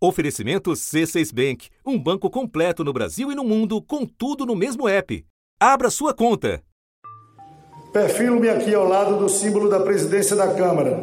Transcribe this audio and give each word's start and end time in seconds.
Oferecimento 0.00 0.70
C6 0.70 1.34
Bank, 1.34 1.68
um 1.84 1.98
banco 1.98 2.30
completo 2.30 2.84
no 2.84 2.92
Brasil 2.92 3.32
e 3.32 3.34
no 3.34 3.42
mundo, 3.42 3.82
com 3.82 4.06
tudo 4.06 4.46
no 4.46 4.54
mesmo 4.54 4.88
app. 4.88 5.24
Abra 5.58 5.90
sua 5.90 6.14
conta. 6.14 6.62
Perfilo-me 7.92 8.48
aqui 8.48 8.72
ao 8.72 8.86
lado 8.86 9.18
do 9.18 9.28
símbolo 9.28 9.68
da 9.68 9.80
presidência 9.80 10.36
da 10.36 10.54
Câmara, 10.54 11.02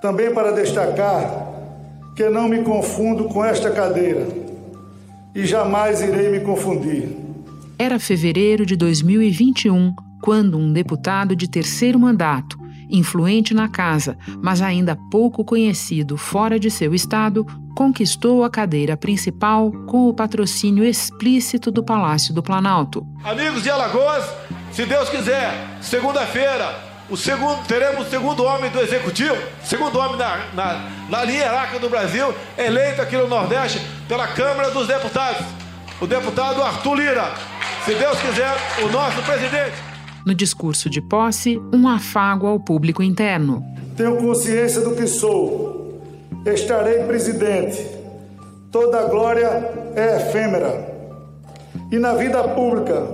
também 0.00 0.32
para 0.32 0.52
destacar 0.52 1.52
que 2.14 2.28
não 2.28 2.48
me 2.48 2.62
confundo 2.62 3.24
com 3.24 3.44
esta 3.44 3.72
cadeira 3.72 4.28
e 5.34 5.44
jamais 5.44 6.00
irei 6.00 6.30
me 6.30 6.38
confundir. 6.38 7.08
Era 7.76 7.98
fevereiro 7.98 8.64
de 8.64 8.76
2021, 8.76 9.92
quando 10.22 10.56
um 10.56 10.72
deputado 10.72 11.34
de 11.34 11.50
terceiro 11.50 11.98
mandato, 11.98 12.56
influente 12.88 13.54
na 13.54 13.68
casa, 13.68 14.16
mas 14.42 14.60
ainda 14.60 14.96
pouco 15.10 15.44
conhecido 15.44 16.16
fora 16.16 16.58
de 16.58 16.70
seu 16.70 16.94
estado, 16.94 17.46
conquistou 17.74 18.44
a 18.44 18.50
cadeira 18.50 18.96
principal 18.96 19.70
com 19.86 20.08
o 20.08 20.14
patrocínio 20.14 20.84
explícito 20.84 21.70
do 21.70 21.82
Palácio 21.82 22.32
do 22.32 22.42
Planalto. 22.42 23.06
Amigos 23.24 23.62
de 23.62 23.70
Alagoas, 23.70 24.24
se 24.72 24.86
Deus 24.86 25.08
quiser, 25.08 25.78
segunda-feira, 25.80 26.94
o 27.10 27.16
segundo, 27.16 27.62
teremos 27.66 28.06
o 28.06 28.10
segundo 28.10 28.44
homem 28.44 28.70
do 28.70 28.80
Executivo, 28.80 29.36
segundo 29.62 29.98
homem 29.98 30.16
na, 30.16 30.38
na, 30.54 30.90
na 31.10 31.24
linha 31.24 31.40
hierárquica 31.40 31.78
do 31.78 31.90
Brasil, 31.90 32.34
eleito 32.56 33.02
aqui 33.02 33.16
no 33.16 33.28
Nordeste 33.28 33.80
pela 34.08 34.26
Câmara 34.28 34.70
dos 34.70 34.86
Deputados, 34.86 35.44
o 36.00 36.06
deputado 36.06 36.62
Arthur 36.62 36.94
Lira. 36.94 37.32
Se 37.84 37.94
Deus 37.94 38.18
quiser, 38.18 38.56
o 38.82 38.88
nosso 38.88 39.20
presidente. 39.22 39.93
No 40.26 40.34
discurso 40.34 40.88
de 40.88 41.00
posse, 41.00 41.60
um 41.72 41.86
afago 41.88 42.46
ao 42.46 42.58
público 42.58 43.02
interno. 43.02 43.62
Tenho 43.96 44.16
consciência 44.16 44.80
do 44.80 44.94
que 44.94 45.06
sou 45.06 45.74
estarei 46.52 47.04
presidente. 47.04 47.86
Toda 48.70 49.08
glória 49.08 49.46
é 49.94 50.16
efêmera. 50.16 50.92
E 51.90 51.98
na 51.98 52.14
vida 52.14 52.42
pública, 52.48 53.08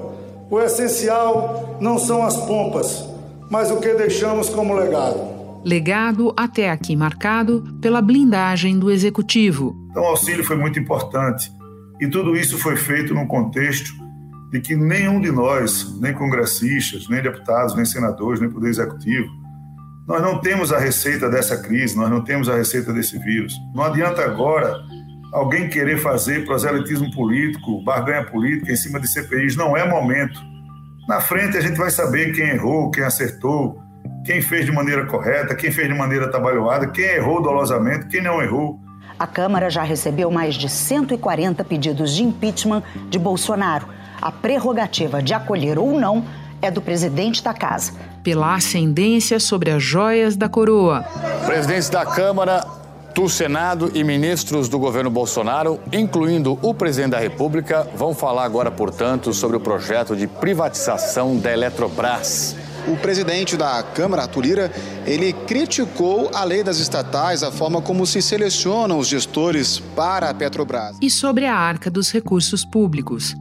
o 0.51 0.59
essencial 0.61 1.79
não 1.81 1.99
são 1.99 2.25
as 2.25 2.37
pompas, 2.37 3.09
mas 3.51 3.71
o 3.71 3.79
que 3.79 3.95
deixamos 3.95 4.49
como 4.49 4.75
legado. 4.75 5.41
Legado 5.65 6.33
até 6.37 6.71
aqui 6.71 6.97
marcado 6.97 7.63
pela 7.81 8.01
blindagem 8.01 8.79
do 8.79 8.91
executivo. 8.91 9.77
Então, 9.91 10.03
o 10.03 10.07
auxílio 10.07 10.43
foi 10.43 10.57
muito 10.57 10.79
importante. 10.79 11.53
E 12.01 12.09
tudo 12.09 12.35
isso 12.35 12.57
foi 12.59 12.77
feito 12.77 13.15
num 13.15 13.27
contexto 13.27 13.93
de 14.51 14.61
que 14.61 14.75
nenhum 14.75 15.21
de 15.21 15.31
nós, 15.31 15.99
nem 16.01 16.13
congressistas, 16.13 17.09
nem 17.09 17.23
deputados, 17.23 17.75
nem 17.75 17.85
senadores, 17.85 18.41
nem 18.41 18.51
poder 18.51 18.69
executivo, 18.69 19.29
nós 20.07 20.21
não 20.21 20.41
temos 20.41 20.73
a 20.73 20.79
receita 20.79 21.31
dessa 21.31 21.57
crise, 21.57 21.97
nós 21.97 22.11
não 22.11 22.23
temos 22.23 22.49
a 22.49 22.57
receita 22.57 22.93
desse 22.93 23.17
vírus. 23.19 23.55
Não 23.73 23.85
adianta 23.85 24.23
agora 24.23 24.75
alguém 25.33 25.69
querer 25.69 25.99
fazer 25.99 26.45
proselitismo 26.45 27.11
político, 27.13 27.83
barganha 27.85 28.25
política 28.25 28.73
em 28.73 28.77
cima 28.77 28.99
de 28.99 29.07
CPIs. 29.07 29.55
Não 29.55 29.77
é 29.77 29.89
momento. 29.89 30.41
Na 31.09 31.21
frente 31.21 31.57
a 31.57 31.61
gente 31.61 31.77
vai 31.77 31.91
saber 31.91 32.33
quem 32.33 32.49
errou, 32.49 32.91
quem 32.91 33.05
acertou, 33.05 33.81
quem 34.25 34.43
fez 34.43 34.67
de 34.67 34.73
maneira 34.73 35.07
correta, 35.07 35.55
quem 35.55 35.71
fez 35.71 35.89
de 35.89 35.95
maneira 35.95 36.29
trabalhada, 36.29 36.89
quem 36.89 37.05
errou 37.05 37.41
dolosamente, 37.41 38.09
quem 38.09 38.23
não 38.23 38.43
errou. 38.43 38.81
A 39.19 39.27
Câmara 39.27 39.71
já 39.71 39.83
recebeu 39.83 40.31
mais 40.31 40.55
de 40.55 40.69
140 40.69 41.63
pedidos 41.65 42.15
de 42.17 42.25
impeachment 42.25 42.83
de 43.09 43.19
Bolsonaro. 43.19 43.87
A 44.21 44.31
prerrogativa 44.31 45.23
de 45.23 45.33
acolher 45.35 45.79
ou 45.79 45.99
não 45.99 46.25
é 46.63 46.71
do 46.71 46.81
presidente 46.81 47.43
da 47.43 47.55
casa 47.55 47.93
pela 48.23 48.55
ascendência 48.55 49.41
sobre 49.41 49.71
as 49.71 49.83
joias 49.83 50.37
da 50.37 50.49
coroa. 50.49 51.03
Presidentes 51.47 51.89
da 51.89 52.05
Câmara, 52.05 52.65
do 53.15 53.29
Senado 53.29 53.91
e 53.95 54.05
ministros 54.05 54.69
do 54.69 54.79
governo 54.79 55.11
Bolsonaro, 55.11 55.81
incluindo 55.93 56.59
o 56.63 56.75
presidente 56.75 57.13
da 57.13 57.19
República, 57.19 57.89
vão 57.95 58.15
falar 58.15 58.45
agora, 58.45 58.71
portanto, 58.71 59.33
sobre 59.33 59.57
o 59.57 59.61
projeto 59.61 60.15
de 60.15 60.27
privatização 60.27 61.37
da 61.39 61.53
Eletrobras. 61.53 62.55
O 62.89 62.97
presidente 62.97 63.57
da 63.57 63.83
Câmara, 63.83 64.23
Arthur 64.23 64.41
Lira, 64.43 64.73
ele 65.05 65.33
criticou 65.33 66.31
a 66.33 66.45
lei 66.45 66.63
das 66.63 66.79
estatais, 66.79 67.43
a 67.43 67.51
forma 67.51 67.83
como 67.83 68.07
se 68.07 68.23
selecionam 68.23 68.99
os 68.99 69.07
gestores 69.07 69.79
para 69.79 70.31
a 70.31 70.35
Petrobras. 70.35 70.97
E 71.01 71.11
sobre 71.11 71.47
a 71.47 71.55
arca 71.55 71.91
dos 71.91 72.11
recursos 72.11 72.65
públicos. 72.65 73.35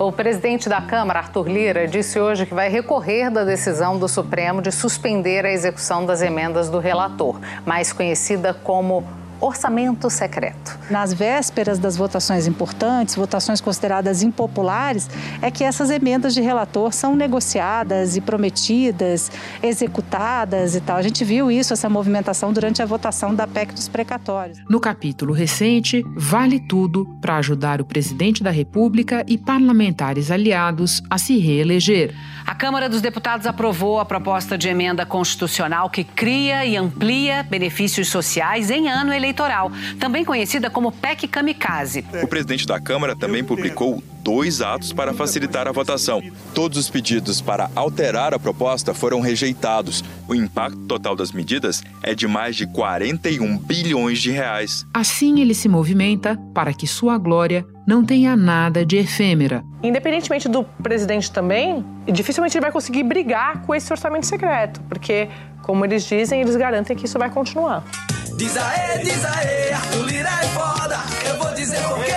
O 0.00 0.10
presidente 0.10 0.66
da 0.66 0.80
Câmara, 0.80 1.18
Arthur 1.18 1.46
Lira, 1.46 1.86
disse 1.86 2.18
hoje 2.18 2.46
que 2.46 2.54
vai 2.54 2.70
recorrer 2.70 3.28
da 3.30 3.44
decisão 3.44 3.98
do 3.98 4.08
Supremo 4.08 4.62
de 4.62 4.72
suspender 4.72 5.44
a 5.44 5.52
execução 5.52 6.06
das 6.06 6.22
emendas 6.22 6.70
do 6.70 6.78
relator, 6.78 7.38
mais 7.66 7.92
conhecida 7.92 8.54
como 8.54 9.06
orçamento 9.40 10.10
secreto. 10.10 10.78
Nas 10.90 11.12
vésperas 11.12 11.78
das 11.78 11.96
votações 11.96 12.46
importantes, 12.46 13.14
votações 13.14 13.60
consideradas 13.60 14.22
impopulares, 14.22 15.08
é 15.40 15.50
que 15.50 15.64
essas 15.64 15.90
emendas 15.90 16.34
de 16.34 16.40
relator 16.40 16.92
são 16.92 17.16
negociadas 17.16 18.16
e 18.16 18.20
prometidas, 18.20 19.30
executadas 19.62 20.74
e 20.74 20.80
tal. 20.80 20.96
A 20.96 21.02
gente 21.02 21.24
viu 21.24 21.50
isso, 21.50 21.72
essa 21.72 21.88
movimentação 21.88 22.52
durante 22.52 22.82
a 22.82 22.86
votação 22.86 23.34
da 23.34 23.46
PEC 23.46 23.72
dos 23.72 23.88
precatórios. 23.88 24.58
No 24.68 24.80
capítulo 24.80 25.32
recente, 25.32 26.04
vale 26.16 26.60
tudo 26.60 27.06
para 27.20 27.36
ajudar 27.36 27.80
o 27.80 27.84
presidente 27.84 28.42
da 28.42 28.50
República 28.50 29.24
e 29.26 29.38
parlamentares 29.38 30.30
aliados 30.30 31.02
a 31.08 31.18
se 31.18 31.38
reeleger. 31.38 32.14
A 32.50 32.54
Câmara 32.56 32.88
dos 32.88 33.00
Deputados 33.00 33.46
aprovou 33.46 34.00
a 34.00 34.04
proposta 34.04 34.58
de 34.58 34.68
emenda 34.68 35.06
constitucional 35.06 35.88
que 35.88 36.02
cria 36.02 36.66
e 36.66 36.76
amplia 36.76 37.44
benefícios 37.44 38.08
sociais 38.08 38.72
em 38.72 38.88
ano 38.88 39.12
eleitoral, 39.12 39.70
também 40.00 40.24
conhecida 40.24 40.68
como 40.68 40.90
PEC 40.90 41.28
Kamikaze. 41.28 42.04
O 42.20 42.26
presidente 42.26 42.66
da 42.66 42.80
Câmara 42.80 43.14
também 43.14 43.44
publicou 43.44 44.02
dois 44.20 44.60
atos 44.60 44.92
para 44.92 45.14
facilitar 45.14 45.68
a 45.68 45.72
votação. 45.72 46.20
Todos 46.52 46.76
os 46.76 46.90
pedidos 46.90 47.40
para 47.40 47.70
alterar 47.76 48.34
a 48.34 48.38
proposta 48.38 48.92
foram 48.92 49.20
rejeitados. 49.20 50.02
O 50.28 50.34
impacto 50.34 50.78
total 50.88 51.14
das 51.14 51.30
medidas 51.30 51.82
é 52.02 52.16
de 52.16 52.26
mais 52.26 52.56
de 52.56 52.66
41 52.66 53.58
bilhões 53.58 54.20
de 54.20 54.32
reais. 54.32 54.84
Assim 54.92 55.40
ele 55.40 55.54
se 55.54 55.68
movimenta 55.68 56.36
para 56.52 56.72
que 56.72 56.86
sua 56.86 57.16
glória 57.16 57.64
não 57.90 58.04
tenha 58.04 58.36
nada 58.36 58.86
de 58.86 58.98
efêmera. 58.98 59.64
Independentemente 59.82 60.48
do 60.48 60.62
presidente 60.62 61.28
também, 61.32 61.84
dificilmente 62.06 62.56
ele 62.56 62.62
vai 62.62 62.70
conseguir 62.70 63.02
brigar 63.02 63.62
com 63.62 63.74
esse 63.74 63.92
orçamento 63.92 64.26
secreto, 64.26 64.80
porque, 64.82 65.28
como 65.62 65.84
eles 65.84 66.04
dizem, 66.04 66.40
eles 66.40 66.54
garantem 66.54 66.96
que 66.96 67.06
isso 67.06 67.18
vai 67.18 67.28
continuar. 67.28 67.82
Diz 68.36 68.56
aê, 68.56 68.98
diz 68.98 69.24
aê, 69.24 69.72
Arthur 69.72 70.06
Lira 70.06 70.28
é 70.28 70.46
foda, 70.48 70.98
eu 71.28 71.36
vou 71.36 71.52
dizer 71.52 71.82
por 71.82 72.04
quê. 72.04 72.12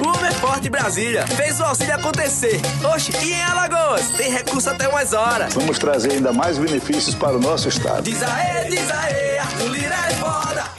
O 0.00 0.24
é 0.24 0.30
forte 0.32 0.70
Brasília 0.70 1.26
fez 1.26 1.60
o 1.60 1.64
auxílio 1.64 1.94
acontecer. 1.94 2.58
Oxe, 2.94 3.12
e 3.22 3.32
em 3.32 3.42
Alagoas? 3.42 4.08
Tem 4.12 4.32
recurso 4.32 4.70
até 4.70 4.88
umas 4.88 5.12
horas. 5.12 5.52
Vamos 5.52 5.78
trazer 5.78 6.12
ainda 6.12 6.32
mais 6.32 6.56
benefícios 6.56 7.14
para 7.14 7.36
o 7.36 7.40
nosso 7.40 7.68
estado. 7.68 8.02
Diz 8.02 8.22
aê, 8.22 8.64
diz 8.70 8.90
aê, 8.90 9.38
Arthur 9.38 9.68
Lira 9.68 9.94
é 9.94 10.14
foda. 10.14 10.77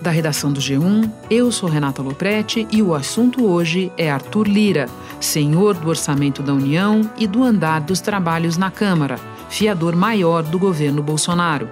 Da 0.00 0.10
redação 0.10 0.50
do 0.50 0.60
G1, 0.60 1.10
eu 1.30 1.52
sou 1.52 1.68
Renata 1.68 2.00
Loprete 2.00 2.66
e 2.70 2.80
o 2.80 2.94
assunto 2.94 3.44
hoje 3.44 3.92
é 3.98 4.10
Arthur 4.10 4.48
Lira, 4.48 4.88
senhor 5.20 5.74
do 5.74 5.90
Orçamento 5.90 6.42
da 6.42 6.54
União 6.54 7.02
e 7.18 7.26
do 7.26 7.44
andar 7.44 7.82
dos 7.82 8.00
trabalhos 8.00 8.56
na 8.56 8.70
Câmara, 8.70 9.20
fiador 9.50 9.94
maior 9.94 10.42
do 10.42 10.58
governo 10.58 11.02
Bolsonaro. 11.02 11.68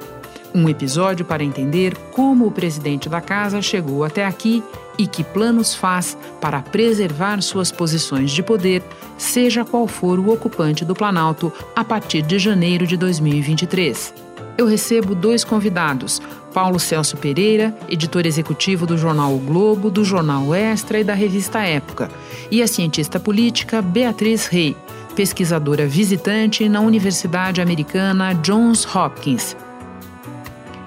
Um 0.54 0.68
episódio 0.68 1.24
para 1.24 1.42
entender 1.42 1.96
como 2.12 2.46
o 2.46 2.50
presidente 2.50 3.08
da 3.08 3.22
casa 3.22 3.62
chegou 3.62 4.04
até 4.04 4.26
aqui 4.26 4.62
e 4.98 5.06
que 5.06 5.24
planos 5.24 5.74
faz 5.74 6.16
para 6.38 6.60
preservar 6.60 7.40
suas 7.40 7.72
posições 7.72 8.30
de 8.30 8.42
poder, 8.42 8.82
seja 9.16 9.64
qual 9.64 9.86
for 9.86 10.18
o 10.18 10.30
ocupante 10.30 10.84
do 10.84 10.94
Planalto, 10.94 11.50
a 11.74 11.82
partir 11.82 12.20
de 12.20 12.38
janeiro 12.38 12.86
de 12.86 12.96
2023 12.98 14.28
eu 14.58 14.66
recebo 14.66 15.14
dois 15.14 15.44
convidados: 15.44 16.17
Paulo 16.58 16.80
Celso 16.80 17.16
Pereira, 17.16 17.72
editor 17.88 18.26
executivo 18.26 18.84
do 18.84 18.98
jornal 18.98 19.32
o 19.32 19.38
Globo, 19.38 19.92
do 19.92 20.04
jornal 20.04 20.52
Extra 20.52 20.98
e 20.98 21.04
da 21.04 21.14
revista 21.14 21.60
Época, 21.60 22.10
e 22.50 22.60
a 22.60 22.66
cientista 22.66 23.20
política 23.20 23.80
Beatriz 23.80 24.46
Rey, 24.46 24.76
pesquisadora 25.14 25.86
visitante 25.86 26.68
na 26.68 26.80
Universidade 26.80 27.60
Americana 27.60 28.32
Johns 28.32 28.84
Hopkins. 28.92 29.56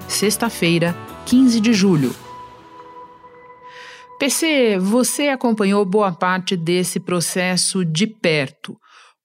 Sexta-feira, 0.10 0.94
15 1.26 1.62
de 1.62 1.72
julho. 1.72 2.14
PC, 4.20 4.78
você 4.78 5.30
acompanhou 5.30 5.86
boa 5.86 6.12
parte 6.12 6.58
desse 6.58 7.00
processo 7.00 7.86
de 7.86 8.06
perto. 8.06 8.78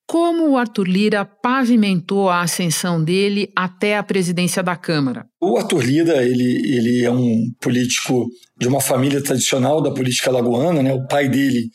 Como 0.06 0.50
o 0.50 0.56
Arthur 0.56 0.86
Lira 0.86 1.24
pavimentou 1.24 2.30
a 2.30 2.42
ascensão 2.42 3.02
dele 3.02 3.50
até 3.56 3.96
a 3.96 4.02
presidência 4.02 4.62
da 4.62 4.76
Câmara? 4.76 5.26
O 5.40 5.56
Arthur 5.58 5.84
Lira, 5.84 6.24
ele, 6.24 6.62
ele 6.64 7.04
é 7.04 7.10
um 7.10 7.50
político 7.60 8.28
de 8.56 8.68
uma 8.68 8.80
família 8.80 9.20
tradicional 9.20 9.82
da 9.82 9.90
política 9.90 10.30
lagoana, 10.30 10.80
né? 10.80 10.94
O 10.94 11.06
pai 11.08 11.28
dele, 11.28 11.68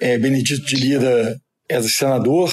é, 0.00 0.18
Benedito 0.18 0.64
de 0.66 0.76
Lira, 0.76 1.34
era 1.70 1.82
senador 1.84 2.52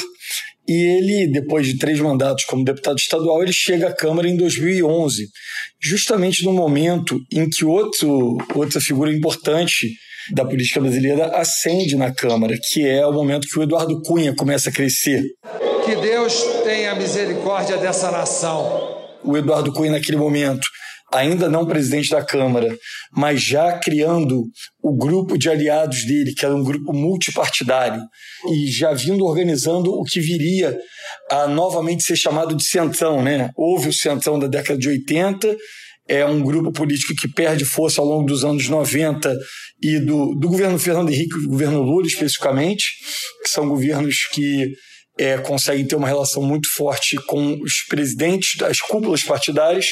e 0.67 0.73
ele, 0.73 1.31
depois 1.31 1.65
de 1.65 1.77
três 1.77 1.99
mandatos 1.99 2.43
como 2.43 2.65
deputado 2.65 2.97
estadual, 2.97 3.41
ele 3.41 3.53
chega 3.53 3.87
à 3.87 3.93
Câmara 3.93 4.27
em 4.27 4.35
2011, 4.35 5.29
justamente 5.81 6.43
no 6.43 6.51
momento 6.51 7.17
em 7.31 7.49
que 7.49 7.63
outro, 7.63 8.37
outra 8.53 8.81
figura 8.81 9.13
importante 9.13 9.87
da 10.31 10.45
política 10.45 10.81
brasileira 10.81 11.27
ascende 11.37 11.95
na 11.95 12.11
Câmara, 12.13 12.57
que 12.71 12.85
é 12.85 13.05
o 13.05 13.13
momento 13.13 13.47
que 13.47 13.59
o 13.59 13.63
Eduardo 13.63 14.01
Cunha 14.01 14.35
começa 14.35 14.69
a 14.69 14.73
crescer. 14.73 15.23
Que 15.85 15.95
Deus 15.95 16.43
tenha 16.63 16.95
misericórdia 16.95 17.77
dessa 17.77 18.11
nação. 18.11 18.97
O 19.23 19.37
Eduardo 19.37 19.71
Cunha, 19.71 19.91
naquele 19.91 20.17
momento, 20.17 20.67
ainda 21.13 21.49
não 21.49 21.65
presidente 21.65 22.09
da 22.09 22.23
Câmara, 22.23 22.77
mas 23.11 23.41
já 23.41 23.77
criando 23.77 24.43
o 24.81 24.95
grupo 24.95 25.37
de 25.37 25.49
aliados 25.49 26.05
dele, 26.05 26.33
que 26.33 26.45
era 26.45 26.55
um 26.55 26.63
grupo 26.63 26.93
multipartidário, 26.93 28.01
e 28.51 28.67
já 28.67 28.93
vindo 28.93 29.25
organizando 29.25 29.91
o 29.93 30.03
que 30.03 30.19
viria 30.19 30.77
a 31.31 31.47
novamente 31.47 32.03
ser 32.03 32.15
chamado 32.15 32.55
de 32.55 32.65
Centrão. 32.65 33.23
Né? 33.23 33.49
Houve 33.55 33.89
o 33.89 33.93
Centrão 33.93 34.37
da 34.37 34.47
década 34.47 34.77
de 34.77 34.89
80, 34.89 35.55
é 36.07 36.25
um 36.25 36.41
grupo 36.41 36.71
político 36.71 37.13
que 37.15 37.27
perde 37.27 37.65
força 37.65 38.01
ao 38.01 38.07
longo 38.07 38.25
dos 38.25 38.43
anos 38.43 38.67
90 38.67 39.37
e 39.81 39.99
do, 39.99 40.33
do 40.35 40.47
governo 40.47 40.79
Fernando 40.79 41.09
Henrique 41.09 41.39
do 41.39 41.49
governo 41.49 41.81
Lula, 41.81 42.07
especificamente, 42.07 42.85
que 43.43 43.49
são 43.49 43.67
governos 43.67 44.15
que 44.31 44.73
é, 45.19 45.37
conseguem 45.37 45.85
ter 45.85 45.95
uma 45.95 46.07
relação 46.07 46.41
muito 46.43 46.69
forte 46.73 47.17
com 47.25 47.59
os 47.61 47.83
presidentes 47.89 48.57
das 48.57 48.79
cúpulas 48.79 49.23
partidárias 49.23 49.87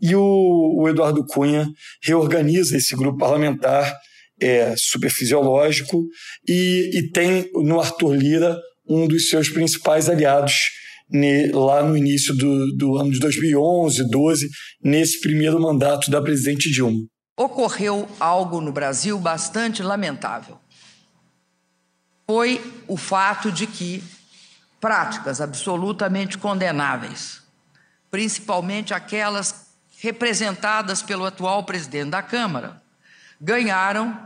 e 0.00 0.14
o, 0.14 0.80
o 0.80 0.88
Eduardo 0.88 1.24
Cunha 1.26 1.68
reorganiza 2.02 2.76
esse 2.76 2.96
grupo 2.96 3.18
parlamentar 3.18 3.94
é, 4.40 4.74
superfisiológico 4.76 6.02
e, 6.48 6.90
e 6.94 7.10
tem 7.10 7.48
no 7.54 7.80
Arthur 7.80 8.14
Lira 8.14 8.58
um 8.88 9.06
dos 9.06 9.28
seus 9.28 9.48
principais 9.48 10.08
aliados 10.08 10.54
lá 11.52 11.82
no 11.82 11.96
início 11.96 12.34
do, 12.34 12.76
do 12.76 12.96
ano 12.96 13.10
de 13.10 13.18
2011, 13.18 14.08
12, 14.08 14.48
nesse 14.82 15.20
primeiro 15.20 15.60
mandato 15.60 16.10
da 16.10 16.22
presidente 16.22 16.70
Dilma. 16.70 17.04
Ocorreu 17.36 18.08
algo 18.18 18.60
no 18.60 18.72
Brasil 18.72 19.18
bastante 19.18 19.82
lamentável. 19.82 20.58
Foi 22.26 22.60
o 22.86 22.96
fato 22.96 23.50
de 23.50 23.66
que 23.66 24.02
práticas 24.80 25.40
absolutamente 25.40 26.38
condenáveis, 26.38 27.42
principalmente 28.10 28.94
aquelas 28.94 29.66
representadas 29.98 31.02
pelo 31.02 31.24
atual 31.24 31.64
presidente 31.64 32.10
da 32.10 32.22
Câmara, 32.22 32.82
ganharam 33.40 34.18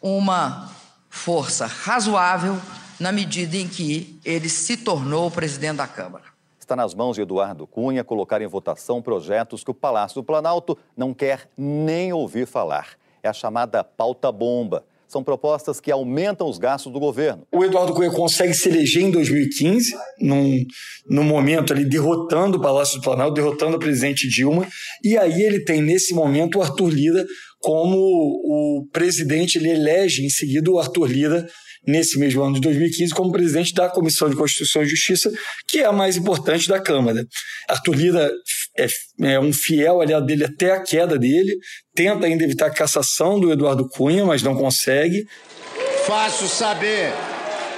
uma 0.00 0.70
força 1.08 1.66
razoável 1.66 2.60
na 2.98 3.12
medida 3.12 3.56
em 3.56 3.68
que 3.68 4.18
ele 4.24 4.48
se 4.48 4.76
tornou 4.76 5.30
presidente 5.30 5.76
da 5.76 5.86
Câmara. 5.86 6.24
Está 6.58 6.74
nas 6.74 6.94
mãos 6.94 7.14
de 7.14 7.22
Eduardo 7.22 7.66
Cunha 7.66 8.02
colocar 8.02 8.42
em 8.42 8.46
votação 8.46 9.00
projetos 9.00 9.62
que 9.62 9.70
o 9.70 9.74
Palácio 9.74 10.20
do 10.20 10.24
Planalto 10.24 10.76
não 10.96 11.14
quer 11.14 11.48
nem 11.56 12.12
ouvir 12.12 12.46
falar. 12.46 12.98
É 13.22 13.28
a 13.28 13.32
chamada 13.32 13.84
pauta-bomba 13.84 14.84
são 15.08 15.22
propostas 15.22 15.80
que 15.80 15.90
aumentam 15.90 16.48
os 16.48 16.58
gastos 16.58 16.92
do 16.92 16.98
governo. 16.98 17.46
O 17.52 17.64
Eduardo 17.64 17.94
Cunha 17.94 18.10
consegue 18.10 18.52
se 18.54 18.68
eleger 18.68 19.04
em 19.04 19.10
2015, 19.10 19.96
num, 20.20 20.64
num 21.08 21.22
momento 21.22 21.72
ali 21.72 21.84
derrotando 21.84 22.58
o 22.58 22.60
Palácio 22.60 22.98
do 22.98 23.04
Planalto, 23.04 23.34
derrotando 23.34 23.76
a 23.76 23.78
presidente 23.78 24.28
Dilma, 24.28 24.66
e 25.04 25.16
aí 25.16 25.42
ele 25.42 25.64
tem 25.64 25.80
nesse 25.80 26.12
momento 26.12 26.58
o 26.58 26.62
Arthur 26.62 26.88
Lira 26.88 27.24
como 27.60 27.96
o 27.96 28.86
presidente, 28.92 29.58
ele 29.58 29.70
elege 29.70 30.24
em 30.24 30.28
seguida 30.28 30.70
o 30.70 30.78
Arthur 30.78 31.06
Lira 31.06 31.46
nesse 31.86 32.18
mesmo 32.18 32.42
ano 32.42 32.54
de 32.54 32.60
2015 32.60 33.14
como 33.14 33.30
presidente 33.30 33.72
da 33.72 33.88
Comissão 33.88 34.28
de 34.28 34.36
Constituição 34.36 34.82
e 34.82 34.86
Justiça, 34.86 35.30
que 35.68 35.78
é 35.78 35.84
a 35.84 35.92
mais 35.92 36.16
importante 36.16 36.68
da 36.68 36.80
Câmara. 36.80 37.24
Arthur 37.68 37.94
Lira 37.94 38.30
é, 38.76 38.86
é 39.22 39.40
um 39.40 39.52
fiel 39.52 40.00
aliado 40.00 40.26
dele 40.26 40.44
até 40.44 40.72
a 40.72 40.82
queda 40.82 41.18
dele, 41.18 41.56
tenta 41.94 42.26
ainda 42.26 42.44
evitar 42.44 42.66
a 42.66 42.70
cassação 42.70 43.38
do 43.38 43.52
Eduardo 43.52 43.88
Cunha, 43.88 44.24
mas 44.24 44.42
não 44.42 44.56
consegue. 44.56 45.26
Faço 46.06 46.48
saber 46.48 47.12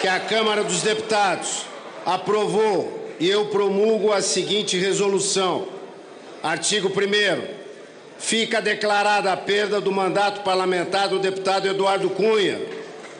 que 0.01 0.09
a 0.09 0.21
Câmara 0.21 0.65
dos 0.65 0.83
Deputados 0.83 1.67
aprovou 2.07 3.15
e 3.21 3.29
eu 3.29 3.47
promulgo 3.47 4.13
a 4.13 4.23
seguinte 4.23 4.79
resolução. 4.79 5.69
Artigo 6.43 6.89
1 6.89 7.59
Fica 8.19 8.61
declarada 8.61 9.33
a 9.33 9.37
perda 9.37 9.81
do 9.81 9.93
mandato 9.93 10.43
parlamentar 10.43 11.09
do 11.09 11.21
deputado 11.21 11.69
Eduardo 11.69 12.11
Cunha 12.11 12.59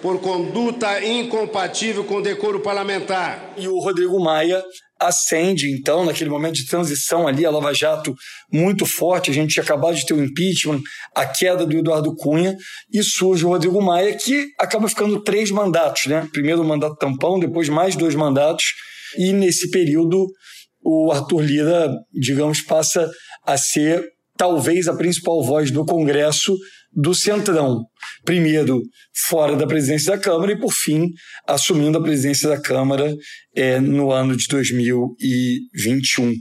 por 0.01 0.21
conduta 0.21 1.05
incompatível 1.05 2.05
com 2.05 2.17
o 2.17 2.23
decoro 2.23 2.61
parlamentar. 2.61 3.55
E 3.57 3.67
o 3.67 3.79
Rodrigo 3.79 4.19
Maia 4.21 4.63
acende, 5.01 5.71
então, 5.71 6.05
naquele 6.05 6.31
momento 6.31 6.55
de 6.55 6.67
transição 6.67 7.29
ali, 7.29 7.47
a 7.47 7.51
Lava 7.51 7.73
Jato 7.73 8.15
muito 8.53 8.85
forte, 8.85 9.31
a 9.31 9.35
gente 9.35 9.53
tinha 9.53 9.63
acabado 9.63 9.95
de 9.95 10.05
ter 10.05 10.15
o 10.15 10.23
impeachment, 10.23 10.81
a 11.15 11.25
queda 11.25 11.65
do 11.65 11.77
Eduardo 11.77 12.15
Cunha, 12.17 12.57
e 12.93 13.03
surge 13.03 13.45
o 13.45 13.49
Rodrigo 13.49 13.81
Maia, 13.81 14.15
que 14.17 14.49
acaba 14.59 14.89
ficando 14.89 15.23
três 15.23 15.51
mandatos, 15.51 16.07
né? 16.07 16.29
Primeiro 16.33 16.63
o 16.63 16.65
mandato 16.65 16.97
tampão, 16.97 17.39
depois 17.39 17.69
mais 17.69 17.95
dois 17.95 18.15
mandatos, 18.15 18.65
e 19.17 19.33
nesse 19.33 19.71
período 19.71 20.27
o 20.83 21.13
Arthur 21.13 21.43
Lira, 21.43 21.93
digamos, 22.13 22.61
passa 22.63 23.09
a 23.45 23.57
ser 23.57 24.05
talvez 24.37 24.89
a 24.89 24.97
principal 24.97 25.43
voz 25.43 25.71
do 25.71 25.85
Congresso 25.85 26.57
do 26.93 27.15
Centrão. 27.15 27.85
Primeiro, 28.25 28.83
fora 29.27 29.57
da 29.57 29.67
presidência 29.67 30.17
da 30.17 30.23
Câmara 30.23 30.53
e, 30.53 30.59
por 30.59 30.73
fim, 30.73 31.09
assumindo 31.47 31.99
a 31.99 32.03
presidência 32.03 32.49
da 32.49 32.61
Câmara 32.61 33.15
é, 33.55 33.81
no 33.81 34.11
ano 34.13 34.37
de 34.37 34.47
2021. 34.49 36.33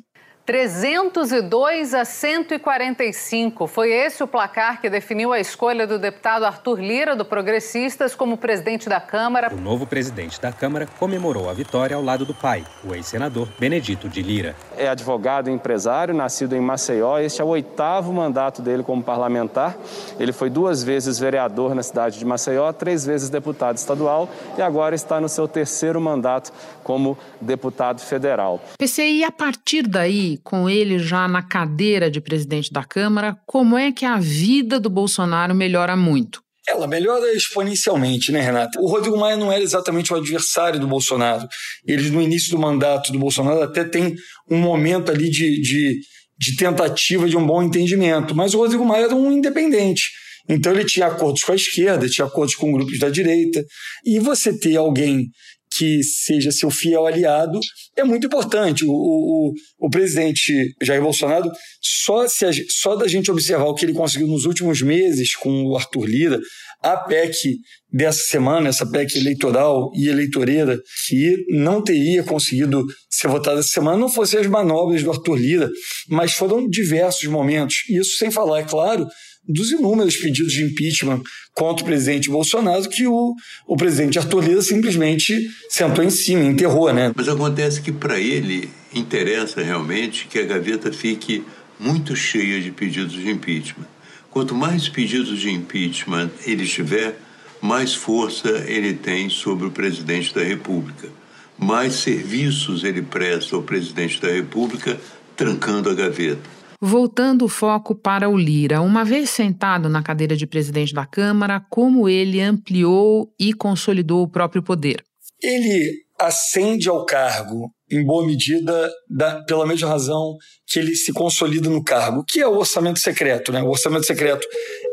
302 0.47 1.93
a 1.93 2.05
145. 2.05 3.67
Foi 3.67 3.91
esse 3.91 4.23
o 4.23 4.27
placar 4.27 4.79
que 4.79 4.89
definiu 4.89 5.33
a 5.33 5.41
escolha 5.41 5.85
do 5.85 5.99
deputado 5.99 6.45
Arthur 6.45 6.79
Lira, 6.79 7.17
do 7.17 7.25
Progressistas, 7.25 8.15
como 8.15 8.37
presidente 8.37 8.87
da 8.87 9.01
Câmara. 9.01 9.53
O 9.53 9.59
novo 9.59 9.85
presidente 9.85 10.39
da 10.39 10.53
Câmara 10.53 10.87
comemorou 10.97 11.49
a 11.49 11.53
vitória 11.53 11.97
ao 11.97 12.01
lado 12.01 12.23
do 12.23 12.33
pai, 12.33 12.63
o 12.85 12.95
ex-senador 12.95 13.49
Benedito 13.59 14.07
de 14.07 14.21
Lira. 14.21 14.55
É 14.77 14.87
advogado 14.87 15.49
e 15.49 15.53
empresário, 15.53 16.13
nascido 16.13 16.55
em 16.55 16.61
Maceió. 16.61 17.19
Este 17.19 17.41
é 17.41 17.43
o 17.43 17.49
oitavo 17.49 18.13
mandato 18.13 18.61
dele 18.61 18.83
como 18.83 19.03
parlamentar. 19.03 19.75
Ele 20.17 20.31
foi 20.31 20.49
duas 20.49 20.81
vezes 20.81 21.19
vereador 21.19 21.75
na 21.75 21.83
cidade 21.83 22.19
de 22.19 22.23
Maceió, 22.23 22.71
três 22.71 23.05
vezes 23.05 23.29
deputado 23.29 23.75
estadual 23.75 24.29
e 24.57 24.61
agora 24.61 24.95
está 24.95 25.19
no 25.19 25.27
seu 25.27 25.45
terceiro 25.45 25.99
mandato 25.99 26.53
como 26.85 27.17
deputado 27.41 27.99
federal. 27.99 28.61
PCI, 28.77 29.25
a 29.25 29.31
partir 29.31 29.85
daí, 29.85 30.36
com 30.43 30.69
ele 30.69 30.99
já 30.99 31.27
na 31.27 31.41
cadeira 31.41 32.09
de 32.09 32.21
presidente 32.21 32.71
da 32.71 32.83
Câmara, 32.83 33.37
como 33.45 33.77
é 33.77 33.91
que 33.91 34.05
a 34.05 34.17
vida 34.17 34.79
do 34.79 34.89
Bolsonaro 34.89 35.53
melhora 35.55 35.95
muito? 35.95 36.41
Ela 36.67 36.85
melhora 36.85 37.31
exponencialmente, 37.33 38.31
né, 38.31 38.41
Renata? 38.41 38.77
O 38.81 38.87
Rodrigo 38.87 39.17
Maia 39.17 39.37
não 39.37 39.51
era 39.51 39.63
exatamente 39.63 40.11
o 40.11 40.17
adversário 40.17 40.79
do 40.79 40.87
Bolsonaro. 40.87 41.47
Eles, 41.87 42.11
no 42.11 42.21
início 42.21 42.51
do 42.51 42.59
mandato 42.59 43.11
do 43.11 43.19
Bolsonaro, 43.19 43.61
até 43.61 43.85
tem 43.85 44.13
um 44.51 44.57
momento 44.57 45.09
ali 45.09 45.29
de, 45.29 45.61
de, 45.61 45.97
de 46.37 46.55
tentativa 46.57 47.29
de 47.29 47.37
um 47.37 47.45
bom 47.45 47.63
entendimento. 47.63 48.35
Mas 48.35 48.53
o 48.53 48.57
Rodrigo 48.57 48.83
Maia 48.83 49.05
era 49.05 49.15
um 49.15 49.31
independente. 49.31 50.03
Então 50.49 50.73
ele 50.73 50.83
tinha 50.83 51.07
acordos 51.07 51.41
com 51.41 51.53
a 51.53 51.55
esquerda, 51.55 52.09
tinha 52.09 52.27
acordos 52.27 52.55
com 52.55 52.71
grupos 52.71 52.99
da 52.99 53.09
direita. 53.09 53.63
E 54.05 54.19
você 54.19 54.57
ter 54.57 54.75
alguém 54.75 55.29
que 55.77 56.03
seja 56.03 56.51
seu 56.51 56.69
fiel 56.69 57.05
aliado 57.05 57.59
é 57.95 58.03
muito 58.03 58.27
importante. 58.27 58.85
O, 58.85 58.91
o, 58.91 59.53
o 59.79 59.89
presidente 59.89 60.73
Jair 60.81 61.01
Bolsonaro, 61.01 61.49
só, 61.81 62.27
se 62.27 62.45
só 62.69 62.95
da 62.95 63.07
gente 63.07 63.31
observar 63.31 63.65
o 63.65 63.73
que 63.73 63.85
ele 63.85 63.93
conseguiu 63.93 64.27
nos 64.27 64.45
últimos 64.45 64.81
meses 64.81 65.35
com 65.35 65.65
o 65.65 65.75
Arthur 65.75 66.05
Lira, 66.05 66.39
a 66.81 66.95
PEC 66.95 67.57
dessa 67.91 68.21
semana, 68.27 68.69
essa 68.69 68.89
PEC 68.89 69.17
eleitoral 69.17 69.91
e 69.95 70.07
eleitoreira, 70.07 70.79
que 71.07 71.45
não 71.49 71.81
teria 71.81 72.23
conseguido 72.23 72.85
ser 73.09 73.27
votada 73.27 73.59
essa 73.59 73.69
semana, 73.69 73.97
não 73.97 74.09
fossem 74.09 74.39
as 74.39 74.47
manobras 74.47 75.03
do 75.03 75.11
Arthur 75.11 75.35
Lira, 75.35 75.69
mas 76.09 76.33
foram 76.33 76.67
diversos 76.67 77.25
momentos. 77.25 77.77
Isso 77.89 78.17
sem 78.17 78.29
falar, 78.29 78.59
é 78.59 78.63
claro, 78.63 79.07
dos 79.47 79.71
inúmeros 79.71 80.17
pedidos 80.17 80.51
de 80.51 80.63
impeachment 80.63 81.21
contra 81.53 81.83
o 81.83 81.87
presidente 81.87 82.29
Bolsonaro 82.29 82.89
que 82.89 83.07
o, 83.07 83.33
o 83.65 83.77
presidente 83.77 84.19
Arthur 84.19 84.43
Lira 84.43 84.61
simplesmente 84.61 85.33
sentou 85.69 86.03
em 86.03 86.09
cima, 86.09 86.43
enterrou, 86.43 86.93
né? 86.93 87.11
Mas 87.15 87.29
acontece 87.29 87.81
que 87.81 87.91
para 87.91 88.19
ele 88.19 88.69
interessa 88.93 89.61
realmente 89.61 90.27
que 90.27 90.39
a 90.39 90.43
gaveta 90.43 90.91
fique 90.91 91.43
muito 91.79 92.15
cheia 92.15 92.61
de 92.61 92.71
pedidos 92.71 93.13
de 93.13 93.29
impeachment. 93.29 93.87
Quanto 94.29 94.53
mais 94.53 94.89
pedidos 94.89 95.39
de 95.39 95.49
impeachment 95.49 96.29
ele 96.45 96.65
tiver, 96.65 97.19
mais 97.61 97.93
força 97.93 98.49
ele 98.67 98.93
tem 98.93 99.29
sobre 99.29 99.67
o 99.67 99.71
presidente 99.71 100.33
da 100.33 100.43
República. 100.43 101.09
Mais 101.57 101.95
serviços 101.95 102.83
ele 102.83 103.01
presta 103.01 103.55
ao 103.55 103.63
presidente 103.63 104.21
da 104.21 104.27
República, 104.27 104.99
trancando 105.35 105.89
a 105.89 105.93
gaveta. 105.93 106.56
Voltando 106.79 107.45
o 107.45 107.49
foco 107.49 107.95
para 107.95 108.29
o 108.29 108.37
Lira, 108.37 108.81
uma 108.81 109.03
vez 109.03 109.29
sentado 109.29 109.89
na 109.89 110.03
cadeira 110.03 110.35
de 110.35 110.45
presidente 110.45 110.93
da 110.93 111.05
Câmara, 111.05 111.59
como 111.69 112.07
ele 112.07 112.39
ampliou 112.39 113.33
e 113.39 113.53
consolidou 113.53 114.21
o 114.21 114.27
próprio 114.27 114.61
poder? 114.61 115.03
Ele 115.41 116.07
ascende 116.19 116.89
ao 116.89 117.05
cargo 117.05 117.71
em 117.89 118.03
boa 118.03 118.25
medida 118.25 118.91
da, 119.09 119.43
pela 119.43 119.65
mesma 119.65 119.87
razão 119.87 120.35
que 120.67 120.79
ele 120.79 120.95
se 120.95 121.13
consolida 121.13 121.69
no 121.69 121.83
cargo, 121.83 122.23
que 122.27 122.39
é 122.39 122.47
o 122.47 122.57
orçamento 122.57 122.99
secreto. 122.99 123.51
Né? 123.51 123.61
O 123.61 123.69
orçamento 123.69 124.05
secreto 124.05 124.45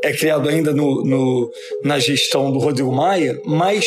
é 0.03 0.13
criado 0.13 0.49
ainda 0.49 0.73
no, 0.73 1.05
no, 1.05 1.51
na 1.83 1.99
gestão 1.99 2.53
do 2.53 2.59
Rodrigo 2.59 2.93
Maia, 2.93 3.39
mas 3.45 3.85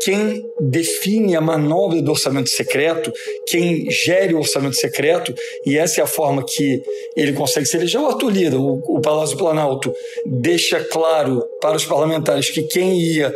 quem 0.00 0.42
define 0.60 1.36
a 1.36 1.40
manobra 1.40 2.00
do 2.00 2.10
orçamento 2.10 2.48
secreto, 2.48 3.12
quem 3.46 3.90
gere 3.90 4.34
o 4.34 4.38
orçamento 4.38 4.76
secreto, 4.76 5.34
e 5.66 5.76
essa 5.76 6.00
é 6.00 6.04
a 6.04 6.06
forma 6.06 6.44
que 6.44 6.82
ele 7.16 7.32
consegue 7.32 7.66
se 7.66 7.76
eleger, 7.76 8.00
o 8.00 8.06
Arthur 8.06 8.30
Lira, 8.30 8.58
o, 8.58 8.80
o 8.96 9.00
Palácio 9.00 9.36
Planalto 9.36 9.92
deixa 10.26 10.80
claro 10.80 11.42
para 11.60 11.76
os 11.76 11.84
parlamentares 11.84 12.50
que 12.50 12.62
quem 12.62 12.98
ia 12.98 13.32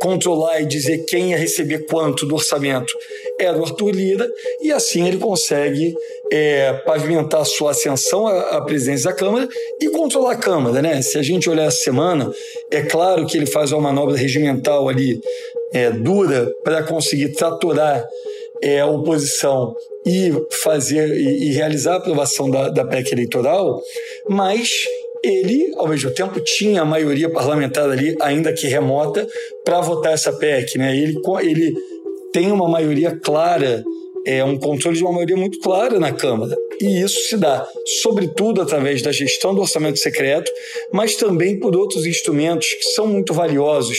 controlar 0.00 0.60
e 0.60 0.66
dizer 0.66 1.04
quem 1.06 1.30
ia 1.30 1.36
receber 1.36 1.86
quanto 1.86 2.24
do 2.24 2.34
orçamento 2.34 2.92
era 3.38 3.58
o 3.58 3.64
Arthur 3.64 3.90
Lira, 3.90 4.28
e 4.60 4.72
assim 4.72 5.06
ele 5.06 5.18
consegue 5.18 5.94
é, 6.32 6.72
pavimentar 6.84 7.44
sua 7.44 7.70
ascensão 7.70 8.26
à, 8.26 8.56
à, 8.56 8.60
presidência 8.62 9.10
da 9.10 9.16
Câmara 9.16 9.48
e 9.80 9.88
controlar 9.90 10.32
a 10.32 10.36
Câmara. 10.36 10.82
Né? 10.82 11.02
Se 11.02 11.18
a 11.18 11.22
gente 11.22 11.48
olhar 11.48 11.64
essa 11.64 11.82
semana, 11.82 12.32
é 12.70 12.82
claro 12.82 13.26
que 13.26 13.36
ele 13.36 13.46
faz 13.46 13.72
uma 13.72 13.80
manobra 13.80 14.16
regimental 14.16 14.88
ali 14.88 15.20
é, 15.72 15.90
dura 15.90 16.50
para 16.64 16.82
conseguir 16.82 17.32
tratorar 17.32 18.04
é, 18.62 18.80
a 18.80 18.86
oposição 18.86 19.74
e 20.06 20.32
fazer 20.62 21.08
e, 21.16 21.48
e 21.48 21.52
realizar 21.52 21.94
a 21.94 21.96
aprovação 21.98 22.50
da, 22.50 22.68
da 22.68 22.84
PEC 22.84 23.12
eleitoral, 23.12 23.80
mas 24.28 24.84
ele, 25.22 25.72
ao 25.76 25.88
mesmo 25.88 26.10
tempo, 26.12 26.40
tinha 26.40 26.82
a 26.82 26.84
maioria 26.84 27.30
parlamentar 27.30 27.90
ali, 27.90 28.16
ainda 28.20 28.52
que 28.52 28.66
remota, 28.66 29.26
para 29.64 29.80
votar 29.80 30.12
essa 30.12 30.32
PEC. 30.32 30.78
Né? 30.78 30.96
Ele, 30.96 31.14
ele 31.42 31.74
tem 32.32 32.50
uma 32.52 32.68
maioria 32.68 33.18
clara, 33.18 33.82
é 34.26 34.44
um 34.44 34.58
controle 34.58 34.96
de 34.96 35.02
uma 35.02 35.12
maioria 35.12 35.36
muito 35.36 35.58
clara 35.60 35.98
na 35.98 36.12
Câmara. 36.12 36.54
E 36.80 37.02
isso 37.02 37.28
se 37.28 37.36
dá, 37.36 37.66
sobretudo, 38.00 38.62
através 38.62 39.02
da 39.02 39.10
gestão 39.10 39.54
do 39.54 39.60
orçamento 39.60 39.98
secreto, 39.98 40.50
mas 40.92 41.16
também 41.16 41.58
por 41.58 41.76
outros 41.76 42.06
instrumentos 42.06 42.68
que 42.74 42.88
são 42.90 43.06
muito 43.06 43.34
valiosos 43.34 43.98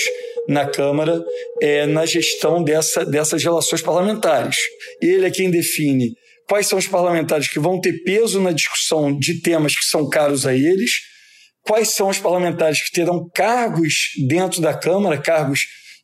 na 0.50 0.66
Câmara 0.66 1.24
é, 1.62 1.86
na 1.86 2.08
gestão 2.08 2.64
dessa, 2.64 3.06
dessas 3.06 3.44
relações 3.44 3.84
parlamentares. 3.84 4.58
Ele 5.00 5.26
é 5.26 5.30
quem 5.30 5.52
define 5.52 6.12
quais 6.48 6.66
são 6.66 6.80
os 6.80 6.88
parlamentares 6.88 7.48
que 7.48 7.60
vão 7.60 7.80
ter 7.80 7.94
peso 8.04 8.42
na 8.42 8.52
discussão 8.52 9.16
de 9.16 9.40
temas 9.40 9.76
que 9.76 9.86
são 9.86 10.10
caros 10.10 10.48
a 10.48 10.56
eles, 10.56 10.94
quais 11.62 11.90
são 11.90 12.10
os 12.10 12.18
parlamentares 12.18 12.84
que 12.84 12.92
terão 12.92 13.30
cargos 13.30 13.94
dentro 14.28 14.60
da 14.60 14.74
Câmara, 14.74 15.22
cargos 15.22 15.60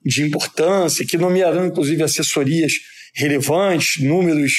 de 0.05 0.21
importância, 0.21 1.03
que 1.03 1.17
nomearão 1.17 1.65
inclusive 1.65 2.03
assessorias 2.03 2.73
relevantes, 3.15 4.03
números, 4.03 4.51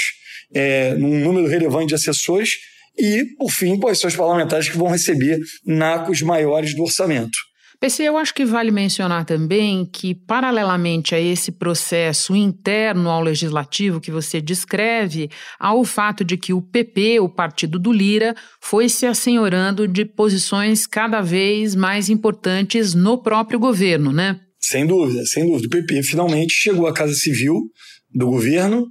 é, 0.53 0.95
um 0.99 1.21
número 1.21 1.47
relevante 1.47 1.89
de 1.89 1.95
assessores, 1.95 2.51
e, 2.99 3.25
por 3.39 3.53
fim, 3.53 3.79
quais 3.79 4.01
são 4.01 4.09
os 4.09 4.17
parlamentares 4.17 4.69
que 4.69 4.79
vão 4.79 4.89
receber 4.89 5.39
nacos 5.65 6.21
maiores 6.23 6.75
do 6.75 6.83
orçamento. 6.83 7.39
PC, 7.79 8.05
eu 8.05 8.17
acho 8.17 8.35
que 8.35 8.45
vale 8.45 8.71
mencionar 8.71 9.25
também 9.25 9.85
que, 9.85 10.15
paralelamente 10.15 11.15
a 11.15 11.21
esse 11.21 11.53
processo 11.53 12.35
interno 12.35 13.11
ao 13.11 13.23
legislativo 13.23 14.01
que 14.01 14.11
você 14.11 14.41
descreve, 14.41 15.31
há 15.59 15.75
o 15.75 15.85
fato 15.85 16.25
de 16.25 16.37
que 16.37 16.53
o 16.53 16.63
PP, 16.63 17.21
o 17.21 17.29
partido 17.29 17.79
do 17.79 17.93
Lira, 17.93 18.35
foi 18.61 18.89
se 18.89 19.07
assenhorando 19.07 19.87
de 19.87 20.05
posições 20.05 20.87
cada 20.87 21.21
vez 21.21 21.75
mais 21.75 22.09
importantes 22.09 22.95
no 22.95 23.19
próprio 23.23 23.59
governo, 23.59 24.13
né? 24.13 24.41
Sem 24.59 24.87
dúvida, 24.87 25.25
sem 25.27 25.47
dúvida. 25.47 25.67
O 25.67 25.71
PP 25.71 26.03
finalmente 26.03 26.53
chegou 26.53 26.87
à 26.87 26.95
Casa 26.95 27.15
Civil 27.15 27.71
do 28.13 28.27
governo, 28.27 28.87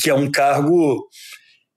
que 0.00 0.10
é 0.10 0.14
um 0.14 0.30
cargo 0.30 1.06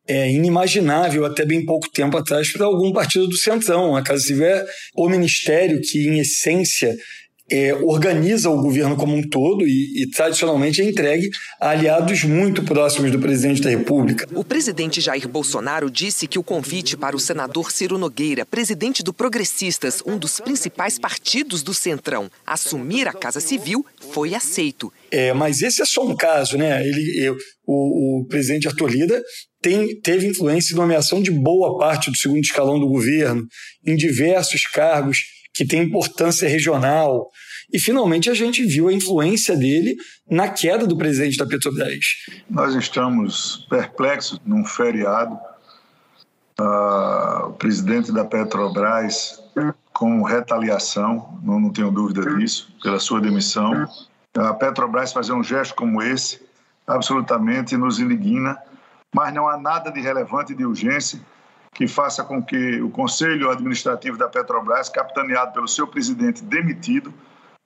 é, 0.08 0.32
inimaginável 0.32 1.26
até 1.26 1.46
bem 1.46 1.66
pouco 1.66 1.90
tempo 1.90 2.18
atrás 2.18 2.52
para 2.52 2.66
algum 2.66 2.92
partido 2.92 3.28
do 3.28 3.36
Centrão. 3.36 3.96
A 3.96 4.02
Casa 4.02 4.24
Civil 4.24 4.46
é 4.46 4.66
o 4.96 5.10
ministério 5.10 5.82
que, 5.82 6.08
em 6.08 6.20
essência, 6.20 6.96
é, 7.50 7.74
organiza 7.74 8.50
o 8.50 8.62
governo 8.62 8.96
como 8.96 9.16
um 9.16 9.22
todo 9.28 9.66
e, 9.66 10.04
e, 10.04 10.10
tradicionalmente 10.12 10.82
é 10.82 10.86
entregue 10.86 11.30
a 11.60 11.70
aliados 11.70 12.24
muito 12.24 12.64
próximos 12.64 13.12
do 13.12 13.20
presidente 13.20 13.62
da 13.62 13.70
República. 13.70 14.28
O 14.36 14.44
presidente 14.44 15.00
Jair 15.00 15.28
Bolsonaro 15.28 15.90
disse 15.90 16.28
que 16.28 16.38
o 16.38 16.44
convite 16.44 16.98
para 16.98 17.16
o 17.16 17.20
senador 17.20 17.72
Ciro 17.72 17.98
Nogueira, 17.98 18.46
presidente 18.46 19.02
do 19.02 19.14
Progressistas, 19.14 20.04
um 20.06 20.18
dos 20.18 20.40
principais 20.40 21.00
partidos 21.00 21.64
do 21.64 21.74
Centrão, 21.74 22.30
assumir 22.46 23.08
a 23.08 23.14
Casa 23.14 23.40
Civil, 23.40 23.86
foi 24.12 24.36
aceito. 24.36 24.92
É, 25.10 25.32
mas 25.32 25.62
esse 25.62 25.82
é 25.82 25.86
só 25.86 26.06
um 26.06 26.16
caso, 26.16 26.58
né? 26.58 26.86
Ele, 26.86 27.20
eu, 27.24 27.38
o, 27.66 28.22
o 28.22 28.26
presidente 28.26 28.68
Arthur 28.68 28.90
Lira 28.90 29.24
tem, 29.62 30.00
teve 30.02 30.28
influência 30.28 30.74
em 30.74 30.78
nomeação 30.78 31.22
de 31.22 31.32
boa 31.32 31.78
parte 31.78 32.12
do 32.12 32.18
segundo 32.18 32.42
escalão 32.42 32.80
do 32.80 32.88
governo, 32.88 33.46
em 33.86 33.96
diversos 33.96 34.64
cargos 34.68 35.20
que 35.54 35.66
têm 35.66 35.84
importância 35.84 36.48
regional. 36.48 37.30
E, 37.74 37.80
finalmente, 37.80 38.30
a 38.30 38.34
gente 38.34 38.64
viu 38.64 38.88
a 38.88 38.94
influência 38.94 39.56
dele 39.56 39.96
na 40.30 40.48
queda 40.48 40.86
do 40.86 40.98
presidente 40.98 41.38
da 41.38 41.46
Petrobras. 41.46 42.06
Nós 42.50 42.76
estamos 42.76 43.66
perplexos 43.70 44.40
num 44.46 44.64
feriado. 44.64 45.38
Uh, 46.60 47.50
o 47.50 47.54
presidente 47.54 48.12
da 48.12 48.26
Petrobras, 48.26 49.40
com 49.94 50.24
retaliação, 50.24 51.40
não, 51.44 51.60
não 51.60 51.72
tenho 51.72 51.92
dúvida 51.92 52.36
disso, 52.36 52.74
pela 52.82 53.00
sua 53.00 53.20
demissão. 53.20 53.88
A 54.36 54.54
Petrobras 54.54 55.12
fazer 55.12 55.34
um 55.34 55.44
gesto 55.44 55.76
como 55.76 56.02
esse 56.02 56.40
absolutamente 56.88 57.76
nos 57.76 58.00
indigna 58.00 58.58
mas 59.14 59.34
não 59.34 59.48
há 59.48 59.58
nada 59.58 59.92
de 59.92 60.02
relevante 60.02 60.54
de 60.54 60.66
urgência 60.66 61.20
que 61.74 61.88
faça 61.88 62.24
com 62.24 62.42
que 62.42 62.82
o 62.82 62.90
Conselho 62.90 63.52
Administrativo 63.52 64.18
da 64.18 64.28
Petrobras, 64.28 64.90
capitaneado 64.90 65.54
pelo 65.54 65.68
seu 65.68 65.88
presidente 65.88 66.44
demitido, 66.44 67.14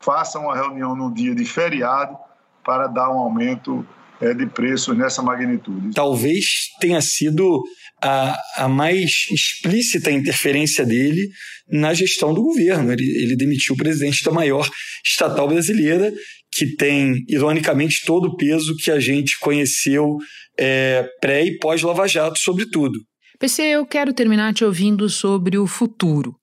faça 0.03 0.37
uma 0.37 0.55
reunião 0.55 0.95
no 0.95 1.13
dia 1.13 1.33
de 1.33 1.45
feriado 1.45 2.17
para 2.63 2.87
dar 2.87 3.09
um 3.09 3.19
aumento 3.19 3.87
é, 4.19 4.33
de 4.33 4.45
preços 4.45 4.97
nessa 4.97 5.21
magnitude. 5.21 5.93
Talvez 5.93 6.45
tenha 6.79 7.01
sido 7.01 7.63
a, 8.03 8.37
a 8.57 8.67
mais 8.67 9.27
explícita 9.31 10.11
interferência 10.11 10.85
dele 10.85 11.29
na 11.69 11.93
gestão 11.93 12.33
do 12.33 12.43
governo. 12.43 12.91
Ele, 12.91 13.03
ele 13.03 13.35
demitiu 13.35 13.75
o 13.75 13.77
presidente 13.77 14.23
da 14.23 14.31
maior 14.31 14.67
estatal 15.05 15.47
brasileira, 15.47 16.11
que 16.51 16.75
tem, 16.75 17.23
ironicamente, 17.27 18.03
todo 18.05 18.29
o 18.29 18.35
peso 18.35 18.75
que 18.75 18.91
a 18.91 18.99
gente 18.99 19.39
conheceu 19.39 20.17
é, 20.59 21.09
pré 21.21 21.45
e 21.45 21.57
pós-Lava 21.57 22.07
Jato, 22.07 22.39
sobretudo. 22.39 22.99
PC, 23.39 23.63
eu 23.63 23.85
quero 23.85 24.13
terminar 24.13 24.53
te 24.53 24.63
ouvindo 24.63 25.09
sobre 25.09 25.57
o 25.57 25.65
futuro. 25.65 26.35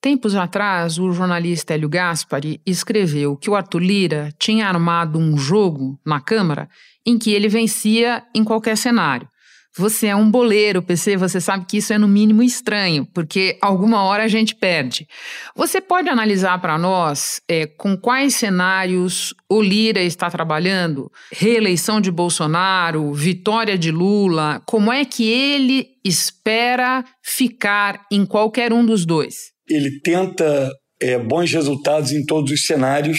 Tempos 0.00 0.34
atrás, 0.34 0.98
o 0.98 1.10
jornalista 1.10 1.74
Hélio 1.74 1.88
Gaspari 1.88 2.60
escreveu 2.64 3.36
que 3.36 3.50
o 3.50 3.54
Arthur 3.54 3.82
Lira 3.82 4.32
tinha 4.38 4.68
armado 4.68 5.18
um 5.18 5.36
jogo 5.36 5.98
na 6.06 6.20
Câmara 6.20 6.68
em 7.04 7.18
que 7.18 7.32
ele 7.32 7.48
vencia 7.48 8.22
em 8.34 8.44
qualquer 8.44 8.76
cenário. 8.76 9.28
Você 9.78 10.06
é 10.06 10.16
um 10.16 10.30
boleiro, 10.30 10.82
PC, 10.82 11.18
você 11.18 11.38
sabe 11.38 11.66
que 11.66 11.76
isso 11.76 11.92
é 11.92 11.98
no 11.98 12.08
mínimo 12.08 12.42
estranho, 12.42 13.06
porque 13.12 13.58
alguma 13.60 14.02
hora 14.04 14.24
a 14.24 14.28
gente 14.28 14.54
perde. 14.54 15.06
Você 15.54 15.82
pode 15.82 16.08
analisar 16.08 16.58
para 16.60 16.78
nós 16.78 17.40
é, 17.46 17.66
com 17.66 17.94
quais 17.94 18.34
cenários 18.34 19.34
o 19.50 19.60
Lira 19.60 20.00
está 20.00 20.30
trabalhando? 20.30 21.12
Reeleição 21.30 22.00
de 22.00 22.10
Bolsonaro, 22.10 23.12
vitória 23.12 23.76
de 23.76 23.90
Lula, 23.90 24.62
como 24.64 24.90
é 24.90 25.04
que 25.04 25.28
ele 25.28 25.88
espera 26.02 27.04
ficar 27.22 28.06
em 28.10 28.24
qualquer 28.24 28.72
um 28.72 28.84
dos 28.84 29.04
dois? 29.04 29.34
Ele 29.68 30.00
tenta 30.00 30.72
é, 31.02 31.18
bons 31.18 31.52
resultados 31.52 32.12
em 32.12 32.24
todos 32.24 32.50
os 32.50 32.62
cenários, 32.64 33.18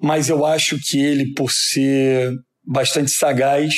mas 0.00 0.30
eu 0.30 0.46
acho 0.46 0.78
que 0.88 0.98
ele, 0.98 1.34
por 1.34 1.50
ser 1.50 2.30
bastante 2.64 3.10
sagaz, 3.10 3.74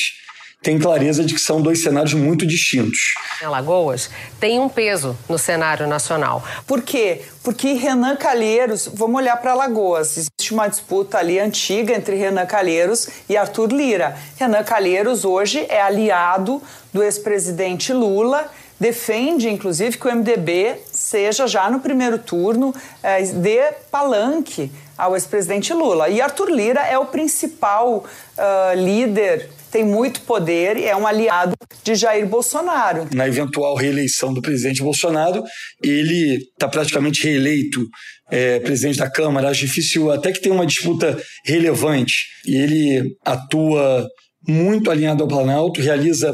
tem 0.64 0.78
clareza 0.78 1.22
de 1.22 1.34
que 1.34 1.40
são 1.40 1.60
dois 1.60 1.82
cenários 1.82 2.14
muito 2.14 2.46
distintos. 2.46 2.98
Alagoas 3.44 4.10
tem 4.40 4.58
um 4.58 4.68
peso 4.68 5.16
no 5.28 5.38
cenário 5.38 5.86
nacional. 5.86 6.42
Por 6.66 6.80
quê? 6.80 7.20
Porque 7.42 7.74
Renan 7.74 8.16
Calheiros, 8.16 8.88
vamos 8.92 9.16
olhar 9.16 9.36
para 9.36 9.52
Alagoas, 9.52 10.16
existe 10.16 10.54
uma 10.54 10.66
disputa 10.66 11.18
ali 11.18 11.38
antiga 11.38 11.94
entre 11.94 12.16
Renan 12.16 12.46
Calheiros 12.46 13.08
e 13.28 13.36
Arthur 13.36 13.70
Lira. 13.72 14.16
Renan 14.36 14.64
Calheiros 14.64 15.24
hoje 15.24 15.66
é 15.68 15.82
aliado 15.82 16.62
do 16.92 17.02
ex-presidente 17.02 17.92
Lula 17.92 18.50
defende, 18.78 19.48
inclusive, 19.48 19.96
que 19.96 20.06
o 20.06 20.14
MDB 20.14 20.76
seja 20.90 21.46
já 21.46 21.70
no 21.70 21.80
primeiro 21.80 22.18
turno 22.18 22.74
é, 23.02 23.22
dê 23.22 23.72
palanque 23.90 24.70
ao 24.96 25.14
ex-presidente 25.14 25.72
Lula. 25.72 26.08
E 26.08 26.20
Arthur 26.20 26.50
Lira 26.50 26.80
é 26.80 26.98
o 26.98 27.06
principal 27.06 28.04
uh, 28.04 28.74
líder 28.76 29.48
tem 29.74 29.84
muito 29.84 30.20
poder 30.20 30.76
e 30.76 30.84
é 30.84 30.96
um 30.96 31.04
aliado 31.04 31.56
de 31.82 31.96
Jair 31.96 32.24
Bolsonaro. 32.28 33.08
Na 33.12 33.26
eventual 33.26 33.74
reeleição 33.74 34.32
do 34.32 34.40
presidente 34.40 34.80
Bolsonaro, 34.80 35.42
ele 35.82 36.36
está 36.36 36.68
praticamente 36.68 37.24
reeleito 37.24 37.84
é, 38.30 38.60
presidente 38.60 38.98
da 38.98 39.10
Câmara. 39.10 39.48
Acho 39.48 39.66
difícil, 39.66 40.12
até 40.12 40.30
que 40.30 40.40
tem 40.40 40.52
uma 40.52 40.64
disputa 40.64 41.20
relevante. 41.44 42.14
E 42.46 42.54
ele 42.54 43.16
atua 43.24 44.06
muito 44.46 44.92
alinhado 44.92 45.24
ao 45.24 45.28
Planalto, 45.28 45.80
realiza, 45.80 46.32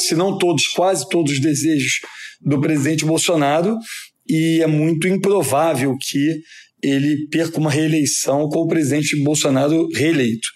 se 0.00 0.16
não 0.16 0.36
todos, 0.36 0.66
quase 0.66 1.08
todos 1.08 1.34
os 1.34 1.40
desejos 1.40 2.00
do 2.40 2.60
presidente 2.60 3.04
Bolsonaro, 3.04 3.76
e 4.28 4.60
é 4.60 4.66
muito 4.66 5.06
improvável 5.06 5.94
que 6.00 6.40
ele 6.82 7.28
perca 7.28 7.60
uma 7.60 7.70
reeleição 7.70 8.48
com 8.48 8.58
o 8.58 8.66
presidente 8.66 9.22
Bolsonaro 9.22 9.86
reeleito. 9.94 10.48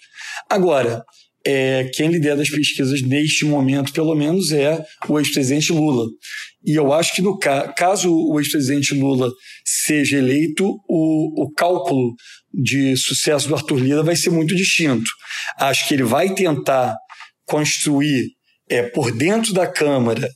Agora, 0.49 1.05
é, 1.45 1.89
quem 1.93 2.09
lidera 2.09 2.41
as 2.41 2.49
pesquisas 2.49 3.01
neste 3.01 3.45
momento, 3.45 3.93
pelo 3.93 4.15
menos, 4.15 4.51
é 4.51 4.83
o 5.07 5.19
ex-presidente 5.19 5.71
Lula. 5.71 6.05
E 6.65 6.75
eu 6.75 6.91
acho 6.91 7.15
que, 7.15 7.21
no 7.21 7.37
ca 7.37 7.71
caso 7.73 8.13
o 8.13 8.39
ex-presidente 8.39 8.93
Lula 8.93 9.31
seja 9.65 10.17
eleito, 10.17 10.65
o, 10.87 11.43
o 11.43 11.53
cálculo 11.53 12.13
de 12.53 12.97
sucesso 12.97 13.47
do 13.47 13.55
Arthur 13.55 13.79
Lira 13.79 14.03
vai 14.03 14.15
ser 14.15 14.29
muito 14.29 14.55
distinto. 14.55 15.09
Acho 15.57 15.87
que 15.87 15.93
ele 15.93 16.03
vai 16.03 16.33
tentar 16.33 16.95
construir 17.45 18.27
é, 18.69 18.83
por 18.83 19.11
dentro 19.11 19.53
da 19.53 19.65
Câmara, 19.65 20.29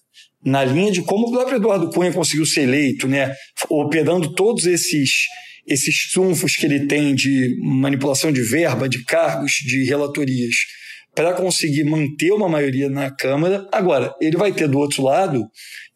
na 0.43 0.63
linha 0.63 0.91
de 0.91 1.01
como 1.01 1.27
o 1.27 1.31
próprio 1.31 1.57
Eduardo 1.57 1.89
Cunha 1.89 2.11
conseguiu 2.11 2.45
ser 2.45 2.61
eleito, 2.61 3.07
né, 3.07 3.33
operando 3.69 4.33
todos 4.33 4.65
esses 4.65 5.09
esses 5.65 6.09
trunfos 6.11 6.57
que 6.57 6.65
ele 6.65 6.87
tem 6.87 7.15
de 7.15 7.55
manipulação 7.61 8.33
de 8.33 8.41
verba, 8.41 8.89
de 8.89 9.01
cargos, 9.05 9.53
de 9.65 9.85
relatorias, 9.85 10.55
para 11.15 11.33
conseguir 11.33 11.83
manter 11.83 12.31
uma 12.31 12.49
maioria 12.49 12.89
na 12.89 13.11
Câmara. 13.11 13.67
Agora, 13.71 14.13
ele 14.19 14.37
vai 14.37 14.51
ter 14.51 14.67
do 14.67 14.79
outro 14.79 15.03
lado 15.03 15.47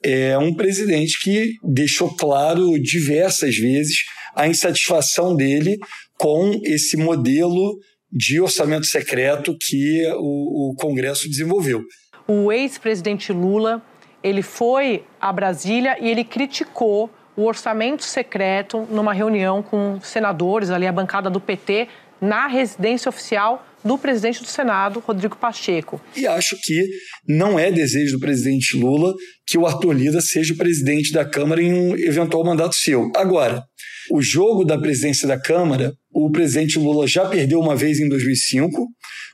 é, 0.04 0.38
um 0.38 0.54
presidente 0.54 1.20
que 1.22 1.56
deixou 1.64 2.16
claro 2.16 2.80
diversas 2.80 3.56
vezes 3.58 3.98
a 4.36 4.48
insatisfação 4.48 5.36
dele 5.36 5.78
com 6.18 6.60
esse 6.64 6.96
modelo 6.96 7.80
de 8.12 8.40
orçamento 8.40 8.86
secreto 8.86 9.58
que 9.60 10.06
o, 10.18 10.72
o 10.72 10.76
Congresso 10.76 11.28
desenvolveu. 11.28 11.84
O 12.28 12.52
ex-presidente 12.52 13.34
Lula 13.34 13.82
ele 14.24 14.42
foi 14.42 15.04
a 15.20 15.32
Brasília 15.32 15.98
e 16.00 16.10
ele 16.10 16.24
criticou 16.24 17.10
o 17.36 17.44
orçamento 17.44 18.04
secreto 18.04 18.88
numa 18.90 19.14
reunião 19.14 19.62
com 19.62 20.00
senadores, 20.02 20.72
ali 20.72 20.88
a 20.88 20.92
bancada 20.92 21.30
do 21.30 21.40
PT, 21.40 21.88
na 22.20 22.48
residência 22.48 23.10
oficial 23.10 23.67
do 23.84 23.98
presidente 23.98 24.42
do 24.42 24.48
Senado, 24.48 25.00
Rodrigo 25.00 25.38
Pacheco. 25.38 26.02
E 26.16 26.28
acho 26.28 26.58
que 26.62 26.88
não 27.28 27.58
é 27.58 27.72
desejo 27.72 28.18
do 28.18 28.20
presidente 28.20 28.76
Lula 28.76 29.14
que 29.46 29.58
o 29.58 29.66
Arthur 29.66 29.94
Lira 29.94 30.22
seja 30.22 30.56
presidente 30.56 31.14
da 31.14 31.24
Câmara 31.24 31.62
em 31.62 31.74
um 31.74 31.96
eventual 31.96 32.44
mandato 32.44 32.76
seu. 32.76 33.12
Agora, 33.16 33.64
o 34.12 34.22
jogo 34.22 34.64
da 34.64 34.78
presidência 34.78 35.28
da 35.28 35.40
Câmara, 35.40 35.94
o 36.12 36.32
presidente 36.32 36.80
Lula 36.80 37.08
já 37.08 37.26
perdeu 37.26 37.60
uma 37.60 37.76
vez 37.76 38.00
em 38.00 38.08
2005, 38.10 38.88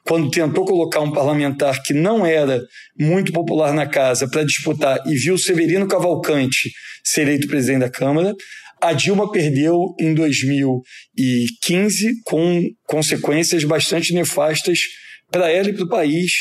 quando 0.06 0.30
tentou 0.30 0.66
colocar 0.66 1.00
um 1.02 1.12
parlamentar 1.12 1.82
que 1.82 1.94
não 1.94 2.26
era 2.26 2.62
muito 3.00 3.32
popular 3.32 3.74
na 3.74 3.86
casa 3.86 4.28
para 4.28 4.44
disputar 4.44 5.00
e 5.06 5.16
viu 5.16 5.38
Severino 5.38 5.88
Cavalcante 5.88 6.72
ser 7.04 7.22
eleito 7.22 7.48
presidente 7.48 7.82
da 7.82 7.90
Câmara. 7.90 8.34
A 8.84 8.92
Dilma 8.92 9.32
perdeu 9.32 9.96
em 9.98 10.13
2015 10.13 12.22
com 12.25 12.70
consequências 12.86 13.63
bastante 13.63 14.13
nefastas 14.13 14.80
para 15.32 15.50
ela 15.50 15.70
e 15.70 15.74
para 15.74 15.86
o 15.86 15.90
país, 15.90 16.34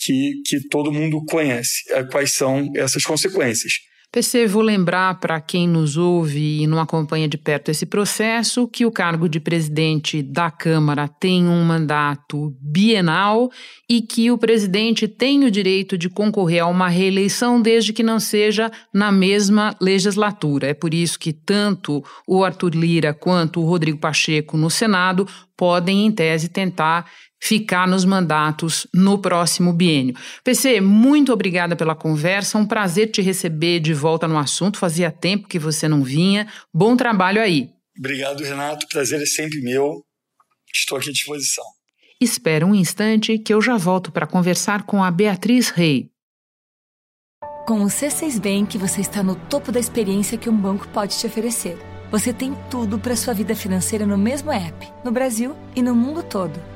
que, 0.00 0.32
que 0.44 0.68
todo 0.68 0.90
mundo 0.90 1.24
conhece. 1.26 1.84
É, 1.90 2.02
quais 2.02 2.32
são 2.32 2.68
essas 2.74 3.04
consequências? 3.04 3.74
PC, 4.16 4.46
vou 4.46 4.62
lembrar 4.62 5.20
para 5.20 5.38
quem 5.42 5.68
nos 5.68 5.98
ouve 5.98 6.62
e 6.62 6.66
não 6.66 6.80
acompanha 6.80 7.28
de 7.28 7.36
perto 7.36 7.70
esse 7.70 7.84
processo 7.84 8.66
que 8.66 8.86
o 8.86 8.90
cargo 8.90 9.28
de 9.28 9.38
presidente 9.38 10.22
da 10.22 10.50
Câmara 10.50 11.06
tem 11.06 11.46
um 11.46 11.62
mandato 11.62 12.56
bienal 12.58 13.50
e 13.86 14.00
que 14.00 14.30
o 14.30 14.38
presidente 14.38 15.06
tem 15.06 15.44
o 15.44 15.50
direito 15.50 15.98
de 15.98 16.08
concorrer 16.08 16.62
a 16.62 16.66
uma 16.66 16.88
reeleição 16.88 17.60
desde 17.60 17.92
que 17.92 18.02
não 18.02 18.18
seja 18.18 18.72
na 18.90 19.12
mesma 19.12 19.76
legislatura. 19.82 20.68
É 20.68 20.72
por 20.72 20.94
isso 20.94 21.18
que 21.18 21.34
tanto 21.34 22.02
o 22.26 22.42
Arthur 22.42 22.74
Lira 22.74 23.12
quanto 23.12 23.60
o 23.60 23.66
Rodrigo 23.66 23.98
Pacheco 23.98 24.56
no 24.56 24.70
Senado 24.70 25.28
podem, 25.54 26.06
em 26.06 26.12
tese, 26.12 26.48
tentar 26.48 27.10
ficar 27.46 27.86
nos 27.86 28.04
mandatos 28.04 28.88
no 28.92 29.18
próximo 29.18 29.72
biênio. 29.72 30.16
PC, 30.42 30.80
muito 30.80 31.32
obrigada 31.32 31.76
pela 31.76 31.94
conversa, 31.94 32.58
um 32.58 32.66
prazer 32.66 33.10
te 33.10 33.22
receber 33.22 33.78
de 33.78 33.94
volta 33.94 34.26
no 34.26 34.36
assunto, 34.36 34.78
fazia 34.78 35.12
tempo 35.12 35.46
que 35.46 35.58
você 35.58 35.86
não 35.86 36.02
vinha. 36.02 36.48
Bom 36.74 36.96
trabalho 36.96 37.40
aí. 37.40 37.70
Obrigado, 37.96 38.42
Renato, 38.42 38.86
prazer 38.88 39.22
é 39.22 39.26
sempre 39.26 39.60
meu. 39.62 40.02
Estou 40.74 40.98
aqui 40.98 41.10
à 41.10 41.12
disposição. 41.12 41.64
Espera 42.20 42.66
um 42.66 42.74
instante 42.74 43.38
que 43.38 43.54
eu 43.54 43.62
já 43.62 43.76
volto 43.76 44.10
para 44.10 44.26
conversar 44.26 44.84
com 44.84 45.04
a 45.04 45.10
Beatriz 45.10 45.68
Rei. 45.68 46.10
Com 47.66 47.82
o 47.82 47.86
C6 47.86 48.40
Bank, 48.40 48.76
você 48.76 49.00
está 49.00 49.22
no 49.22 49.36
topo 49.36 49.70
da 49.70 49.78
experiência 49.78 50.38
que 50.38 50.50
um 50.50 50.56
banco 50.56 50.88
pode 50.88 51.18
te 51.18 51.26
oferecer. 51.26 51.78
Você 52.10 52.32
tem 52.32 52.54
tudo 52.70 52.98
para 52.98 53.16
sua 53.16 53.34
vida 53.34 53.54
financeira 53.54 54.06
no 54.06 54.18
mesmo 54.18 54.52
app, 54.52 54.86
no 55.04 55.10
Brasil 55.12 55.56
e 55.74 55.82
no 55.82 55.94
mundo 55.94 56.22
todo 56.22 56.75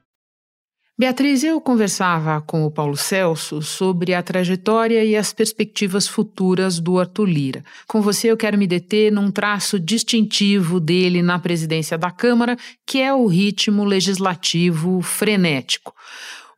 Beatriz, 1.01 1.43
eu 1.43 1.59
conversava 1.59 2.39
com 2.41 2.63
o 2.63 2.69
Paulo 2.69 2.95
Celso 2.95 3.59
sobre 3.59 4.13
a 4.13 4.21
trajetória 4.21 5.03
e 5.03 5.15
as 5.15 5.33
perspectivas 5.33 6.07
futuras 6.07 6.79
do 6.79 6.99
Arthur 6.99 7.25
Lira. 7.25 7.65
Com 7.87 8.03
você, 8.03 8.27
eu 8.27 8.37
quero 8.37 8.55
me 8.55 8.67
deter 8.67 9.11
num 9.11 9.31
traço 9.31 9.79
distintivo 9.79 10.79
dele 10.79 11.23
na 11.23 11.39
presidência 11.39 11.97
da 11.97 12.11
Câmara, 12.11 12.55
que 12.85 13.01
é 13.01 13.11
o 13.11 13.25
ritmo 13.25 13.83
legislativo 13.83 15.01
frenético. 15.01 15.91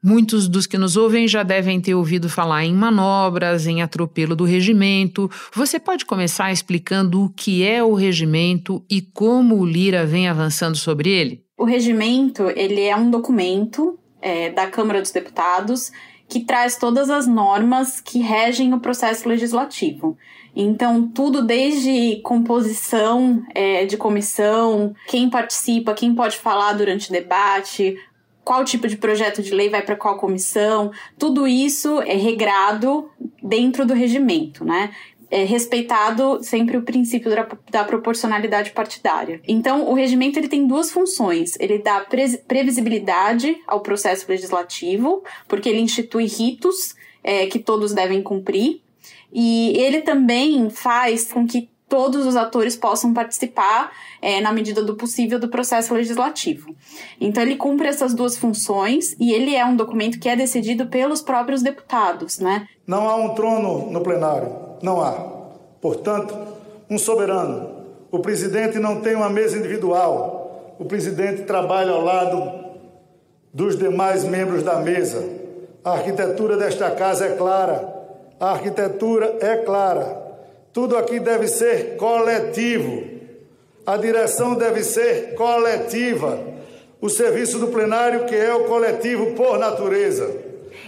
Muitos 0.04 0.50
dos 0.50 0.68
que 0.68 0.78
nos 0.78 0.98
ouvem 0.98 1.26
já 1.26 1.42
devem 1.42 1.80
ter 1.80 1.96
ouvido 1.96 2.28
falar 2.28 2.66
em 2.66 2.74
manobras, 2.74 3.66
em 3.66 3.82
atropelo 3.82 4.36
do 4.36 4.44
regimento. 4.44 5.32
Você 5.56 5.80
pode 5.80 6.04
começar 6.04 6.52
explicando 6.52 7.24
o 7.24 7.30
que 7.30 7.64
é 7.64 7.82
o 7.82 7.94
regimento 7.94 8.84
e 8.90 9.00
como 9.00 9.58
o 9.58 9.66
Lira 9.66 10.06
vem 10.06 10.28
avançando 10.28 10.76
sobre 10.76 11.10
ele? 11.10 11.42
O 11.58 11.64
regimento, 11.64 12.50
ele 12.54 12.82
é 12.82 12.94
um 12.94 13.10
documento 13.10 13.98
é, 14.24 14.50
da 14.50 14.68
Câmara 14.68 15.02
dos 15.02 15.12
Deputados, 15.12 15.92
que 16.30 16.40
traz 16.40 16.78
todas 16.78 17.10
as 17.10 17.28
normas 17.28 18.00
que 18.00 18.20
regem 18.20 18.74
o 18.74 18.80
processo 18.80 19.28
legislativo. 19.28 20.18
Então, 20.56 21.08
tudo 21.08 21.44
desde 21.44 22.22
composição 22.24 23.44
é, 23.54 23.86
de 23.86 23.98
comissão, 23.98 24.96
quem 25.08 25.30
participa, 25.30 25.94
quem 25.94 26.16
pode 26.16 26.38
falar 26.38 26.74
durante 26.74 27.12
debate, 27.12 27.98
qual 28.44 28.64
tipo 28.64 28.88
de 28.88 28.98
projeto 28.98 29.42
de 29.42 29.54
lei 29.54 29.70
vai 29.70 29.82
para 29.82 29.96
qual 29.96 30.18
comissão, 30.18 30.92
tudo 31.18 31.48
isso 31.48 32.02
é 32.02 32.14
regrado 32.14 33.10
dentro 33.42 33.86
do 33.86 33.94
regimento, 33.94 34.64
né? 34.64 34.92
É, 35.34 35.46
respeitado 35.46 36.44
sempre 36.44 36.78
o 36.78 36.84
princípio 36.84 37.32
da, 37.32 37.48
da, 37.72 37.84
proporcionalidade 37.84 38.70
partidária. 38.70 39.42
Então, 39.48 39.90
o 39.90 39.96
regimento 39.96 40.38
ele 40.38 40.48
tem 40.48 40.68
duas 40.68 40.92
funções. 40.92 41.58
Ele 41.60 41.80
dá 41.80 42.02
pre 42.02 42.38
previsibilidade 42.38 43.58
ao 43.66 43.82
processo 43.82 44.28
legislativo, 44.30 45.24
porque 45.48 45.68
ele 45.68 45.80
institui 45.80 46.26
ritos 46.26 46.94
é, 47.24 47.48
que 47.48 47.58
todos 47.58 47.94
devem 47.94 48.22
cumprir, 48.22 48.82
e 49.34 49.76
ele 49.76 50.02
também 50.02 50.70
faz 50.70 51.34
com 51.34 51.48
que 51.48 51.68
todos 51.90 52.28
os 52.28 52.36
atores 52.36 52.76
possam 52.76 53.12
participar 53.12 53.92
é, 54.22 54.40
na 54.40 54.54
medida 54.54 54.84
do 54.84 54.96
possível 54.96 55.40
do 55.40 55.50
processo 55.50 55.96
legislativo. 55.96 56.76
Então 57.20 57.42
ele 57.42 57.56
cumpre 57.56 57.88
essas 57.88 58.14
duas 58.14 58.38
funções 58.38 59.16
e 59.20 59.34
ele 59.34 59.56
é 59.56 59.66
um 59.66 59.76
documento 59.76 60.20
que 60.20 60.30
é 60.30 60.36
decidido 60.36 60.86
pelos 60.88 61.24
próprios 61.24 61.64
deputados, 61.64 62.38
né? 62.38 62.68
Não 62.86 63.10
há 63.10 63.16
um 63.16 63.34
trono 63.34 63.92
no 63.92 64.02
plenário 64.02 64.63
não 64.84 65.02
há. 65.02 65.14
Portanto, 65.82 66.38
um 66.90 67.00
soberano. 67.00 67.84
O 68.12 68.20
presidente 68.20 68.78
não 68.78 69.02
tem 69.02 69.16
uma 69.16 69.30
mesa 69.30 69.58
individual. 69.58 70.76
O 70.78 70.86
presidente 70.86 71.44
trabalha 71.44 71.92
ao 71.92 72.04
lado 72.04 72.64
dos 73.52 73.78
demais 73.78 74.24
membros 74.24 74.62
da 74.62 74.76
mesa. 74.76 75.24
A 75.84 75.94
arquitetura 75.94 76.58
desta 76.58 76.92
casa 76.92 77.26
é 77.26 77.36
clara. 77.36 77.92
A 78.40 78.52
arquitetura 78.52 79.38
é 79.40 79.58
clara. 79.58 80.22
Tudo 80.74 80.98
aqui 80.98 81.20
deve 81.20 81.48
ser 81.48 81.96
coletivo. 81.96 83.04
A 83.86 83.98
direção 83.98 84.56
deve 84.56 84.84
ser 84.84 85.34
coletiva. 85.36 86.40
O 87.00 87.10
serviço 87.10 87.60
do 87.60 87.68
plenário, 87.68 88.26
que 88.26 88.36
é 88.36 88.54
o 88.54 88.66
coletivo 88.66 89.34
por 89.34 89.58
natureza. 89.58 90.43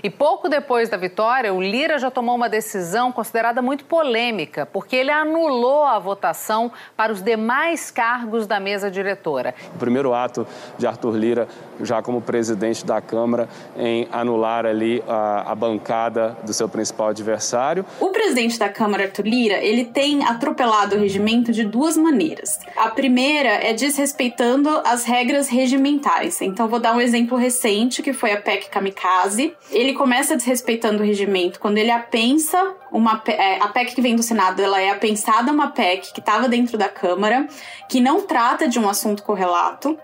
E 0.05 0.09
pouco 0.11 0.47
depois 0.47 0.87
da 0.87 0.97
vitória, 0.97 1.51
o 1.51 1.59
Lira 1.59 1.97
já 1.97 2.11
tomou 2.11 2.35
uma 2.35 2.47
decisão 2.47 3.11
considerada 3.11 3.59
muito 3.59 3.85
polêmica, 3.85 4.63
porque 4.63 4.95
ele 4.95 5.09
anulou 5.09 5.83
a 5.83 5.97
votação 5.97 6.71
para 6.95 7.11
os 7.11 7.23
demais 7.23 7.89
cargos 7.89 8.45
da 8.45 8.59
mesa 8.59 8.91
diretora. 8.91 9.55
O 9.73 9.79
primeiro 9.79 10.13
ato 10.13 10.45
de 10.77 10.85
Arthur 10.85 11.15
Lira, 11.15 11.47
já 11.81 12.03
como 12.03 12.21
presidente 12.21 12.85
da 12.85 13.01
Câmara, 13.01 13.49
em 13.75 14.07
anular 14.11 14.67
ali 14.67 15.03
a, 15.07 15.51
a 15.51 15.55
bancada 15.55 16.37
do 16.43 16.53
seu 16.53 16.69
principal 16.69 17.07
adversário. 17.07 17.83
O 17.99 18.11
presidente 18.11 18.59
da 18.59 18.69
Câmara, 18.69 19.05
Arthur 19.05 19.25
Lira, 19.25 19.55
ele 19.55 19.85
tem 19.85 20.23
atropelado 20.23 20.97
o 20.97 20.99
regimento 20.99 21.51
de 21.51 21.63
duas 21.63 21.97
maneiras. 21.97 22.59
A 22.77 22.91
primeira 22.91 23.49
é 23.49 23.73
desrespeitando 23.73 24.69
as 24.85 25.03
regras 25.03 25.49
regimentais. 25.49 26.43
Então, 26.43 26.67
vou 26.67 26.79
dar 26.79 26.95
um 26.95 27.01
exemplo 27.01 27.35
recente, 27.35 28.03
que 28.03 28.13
foi 28.13 28.33
a 28.33 28.39
PEC 28.39 28.69
Kamikaze. 28.69 29.51
Ele 29.71 29.94
começa 29.95 30.35
desrespeitando 30.35 31.01
o 31.01 31.05
regimento 31.05 31.59
quando 31.59 31.77
ele 31.77 31.91
apensa 31.91 32.75
uma 32.91 33.21
é, 33.27 33.57
a 33.59 33.67
PEC 33.69 33.95
que 33.95 34.01
vem 34.01 34.15
do 34.15 34.21
Senado, 34.21 34.61
ela 34.61 34.79
é 34.79 34.89
apensada 34.89 35.51
uma 35.51 35.71
PEC 35.71 36.13
que 36.13 36.19
estava 36.19 36.47
dentro 36.47 36.77
da 36.77 36.87
Câmara, 36.87 37.47
que 37.89 37.99
não 37.99 38.21
trata 38.21 38.67
de 38.67 38.79
um 38.79 38.87
assunto 38.87 39.23
correlato. 39.23 39.97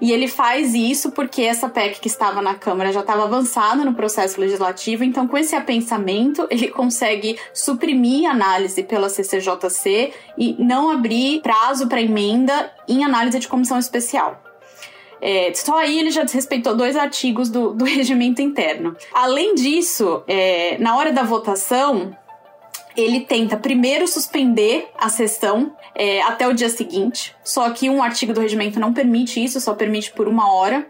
E 0.00 0.10
ele 0.10 0.26
faz 0.26 0.74
isso 0.74 1.12
porque 1.12 1.42
essa 1.42 1.68
PEC 1.68 2.00
que 2.00 2.08
estava 2.08 2.42
na 2.42 2.56
Câmara 2.56 2.92
já 2.92 3.00
estava 3.00 3.22
avançada 3.22 3.84
no 3.84 3.94
processo 3.94 4.40
legislativo, 4.40 5.04
então 5.04 5.28
com 5.28 5.38
esse 5.38 5.54
apensamento 5.54 6.44
ele 6.50 6.68
consegue 6.68 7.38
suprimir 7.54 8.28
análise 8.28 8.82
pela 8.82 9.08
CCJC 9.08 10.12
e 10.36 10.56
não 10.58 10.90
abrir 10.90 11.40
prazo 11.40 11.86
para 11.86 12.00
emenda 12.00 12.72
em 12.88 13.04
análise 13.04 13.38
de 13.38 13.46
comissão 13.46 13.78
especial. 13.78 14.51
É, 15.24 15.54
só 15.54 15.78
aí 15.78 16.00
ele 16.00 16.10
já 16.10 16.24
desrespeitou 16.24 16.74
dois 16.76 16.96
artigos 16.96 17.48
do, 17.48 17.72
do 17.72 17.84
regimento 17.86 18.42
interno. 18.42 18.96
Além 19.14 19.54
disso, 19.54 20.24
é, 20.26 20.76
na 20.78 20.96
hora 20.96 21.12
da 21.12 21.22
votação, 21.22 22.14
ele 22.96 23.20
tenta 23.20 23.56
primeiro 23.56 24.08
suspender 24.08 24.88
a 24.98 25.08
sessão 25.08 25.76
é, 25.94 26.20
até 26.22 26.48
o 26.48 26.52
dia 26.52 26.68
seguinte. 26.68 27.36
Só 27.44 27.70
que 27.70 27.88
um 27.88 28.02
artigo 28.02 28.32
do 28.32 28.40
regimento 28.40 28.80
não 28.80 28.92
permite 28.92 29.42
isso, 29.42 29.60
só 29.60 29.74
permite 29.74 30.10
por 30.10 30.26
uma 30.26 30.52
hora. 30.52 30.84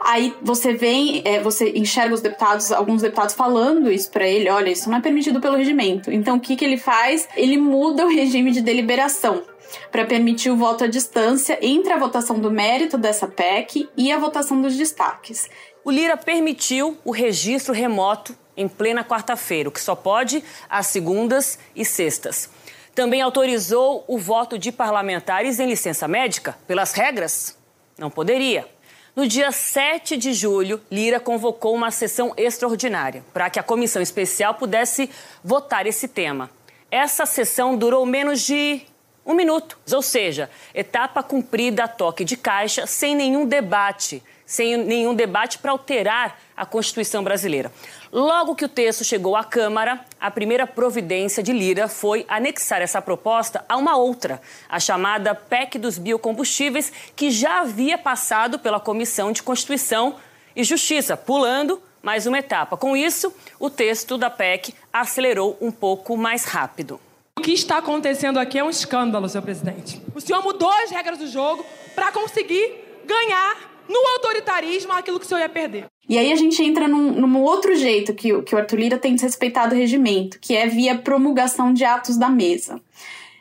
Aí 0.00 0.32
você 0.40 0.74
vem, 0.74 1.22
é, 1.24 1.40
você 1.40 1.70
enxerga 1.70 2.14
os 2.14 2.20
deputados, 2.20 2.70
alguns 2.70 3.02
deputados 3.02 3.34
falando 3.34 3.90
isso 3.90 4.08
para 4.12 4.28
ele, 4.28 4.48
olha, 4.48 4.70
isso 4.70 4.88
não 4.88 4.98
é 4.98 5.00
permitido 5.00 5.40
pelo 5.40 5.56
regimento. 5.56 6.12
Então 6.12 6.36
o 6.36 6.40
que, 6.40 6.54
que 6.54 6.64
ele 6.64 6.76
faz? 6.76 7.28
Ele 7.36 7.56
muda 7.56 8.06
o 8.06 8.08
regime 8.08 8.52
de 8.52 8.60
deliberação 8.60 9.42
para 9.90 10.04
permitir 10.04 10.50
o 10.50 10.56
voto 10.56 10.84
à 10.84 10.86
distância 10.86 11.58
entre 11.60 11.92
a 11.92 11.98
votação 11.98 12.38
do 12.38 12.50
mérito 12.50 12.96
dessa 12.96 13.26
PEC 13.26 13.88
e 13.96 14.12
a 14.12 14.18
votação 14.18 14.60
dos 14.60 14.76
destaques. 14.76 15.48
O 15.84 15.90
Lira 15.90 16.16
permitiu 16.16 16.98
o 17.04 17.10
registro 17.10 17.72
remoto 17.72 18.36
em 18.56 18.68
plena 18.68 19.04
quarta-feira, 19.04 19.68
o 19.68 19.72
que 19.72 19.80
só 19.80 19.94
pode 19.94 20.42
às 20.68 20.88
segundas 20.88 21.58
e 21.74 21.84
sextas. 21.84 22.50
Também 22.94 23.22
autorizou 23.22 24.04
o 24.08 24.18
voto 24.18 24.58
de 24.58 24.72
parlamentares 24.72 25.60
em 25.60 25.66
licença 25.66 26.08
médica, 26.08 26.58
pelas 26.66 26.92
regras? 26.92 27.56
Não 27.96 28.10
poderia. 28.10 28.66
No 29.14 29.26
dia 29.26 29.50
7 29.50 30.16
de 30.16 30.32
julho, 30.32 30.80
Lira 30.90 31.18
convocou 31.18 31.74
uma 31.74 31.90
sessão 31.90 32.32
extraordinária 32.36 33.24
para 33.32 33.48
que 33.48 33.58
a 33.58 33.62
comissão 33.62 34.02
especial 34.02 34.54
pudesse 34.54 35.10
votar 35.42 35.86
esse 35.86 36.08
tema. 36.08 36.50
Essa 36.90 37.26
sessão 37.26 37.76
durou 37.76 38.04
menos 38.06 38.42
de 38.42 38.82
um 39.28 39.34
minuto, 39.34 39.76
ou 39.92 40.00
seja, 40.00 40.48
etapa 40.74 41.22
cumprida 41.22 41.84
a 41.84 41.88
toque 41.88 42.24
de 42.24 42.34
caixa, 42.34 42.86
sem 42.86 43.14
nenhum 43.14 43.44
debate, 43.44 44.22
sem 44.46 44.78
nenhum 44.78 45.14
debate 45.14 45.58
para 45.58 45.70
alterar 45.70 46.40
a 46.56 46.64
Constituição 46.64 47.22
brasileira. 47.22 47.70
Logo 48.10 48.54
que 48.54 48.64
o 48.64 48.68
texto 48.70 49.04
chegou 49.04 49.36
à 49.36 49.44
Câmara, 49.44 50.00
a 50.18 50.30
primeira 50.30 50.66
providência 50.66 51.42
de 51.42 51.52
Lira 51.52 51.88
foi 51.88 52.24
anexar 52.26 52.80
essa 52.80 53.02
proposta 53.02 53.62
a 53.68 53.76
uma 53.76 53.98
outra, 53.98 54.40
a 54.66 54.80
chamada 54.80 55.34
PEC 55.34 55.78
dos 55.78 55.98
biocombustíveis, 55.98 56.90
que 57.14 57.30
já 57.30 57.60
havia 57.60 57.98
passado 57.98 58.58
pela 58.58 58.80
Comissão 58.80 59.30
de 59.30 59.42
Constituição 59.42 60.16
e 60.56 60.64
Justiça, 60.64 61.18
pulando 61.18 61.82
mais 62.02 62.26
uma 62.26 62.38
etapa. 62.38 62.78
Com 62.78 62.96
isso, 62.96 63.30
o 63.60 63.68
texto 63.68 64.16
da 64.16 64.30
PEC 64.30 64.74
acelerou 64.90 65.58
um 65.60 65.70
pouco 65.70 66.16
mais 66.16 66.44
rápido. 66.44 66.98
O 67.38 67.40
que 67.40 67.52
está 67.52 67.78
acontecendo 67.78 68.36
aqui 68.36 68.58
é 68.58 68.64
um 68.64 68.68
escândalo, 68.68 69.28
senhor 69.28 69.44
presidente. 69.44 70.02
O 70.12 70.20
senhor 70.20 70.42
mudou 70.42 70.68
as 70.82 70.90
regras 70.90 71.20
do 71.20 71.28
jogo 71.28 71.64
para 71.94 72.10
conseguir 72.10 72.80
ganhar 73.06 73.84
no 73.88 73.96
autoritarismo 74.14 74.92
aquilo 74.92 75.20
que 75.20 75.24
o 75.24 75.28
senhor 75.28 75.42
ia 75.42 75.48
perder. 75.48 75.86
E 76.08 76.18
aí 76.18 76.32
a 76.32 76.36
gente 76.36 76.60
entra 76.60 76.88
num, 76.88 77.12
num 77.12 77.40
outro 77.40 77.76
jeito 77.76 78.12
que, 78.12 78.42
que 78.42 78.56
o 78.56 78.58
Arthur 78.58 78.80
Lira 78.80 78.98
tem 78.98 79.14
desrespeitado 79.14 79.72
o 79.72 79.78
regimento, 79.78 80.40
que 80.40 80.56
é 80.56 80.66
via 80.66 80.98
promulgação 80.98 81.72
de 81.72 81.84
atos 81.84 82.16
da 82.16 82.28
mesa. 82.28 82.80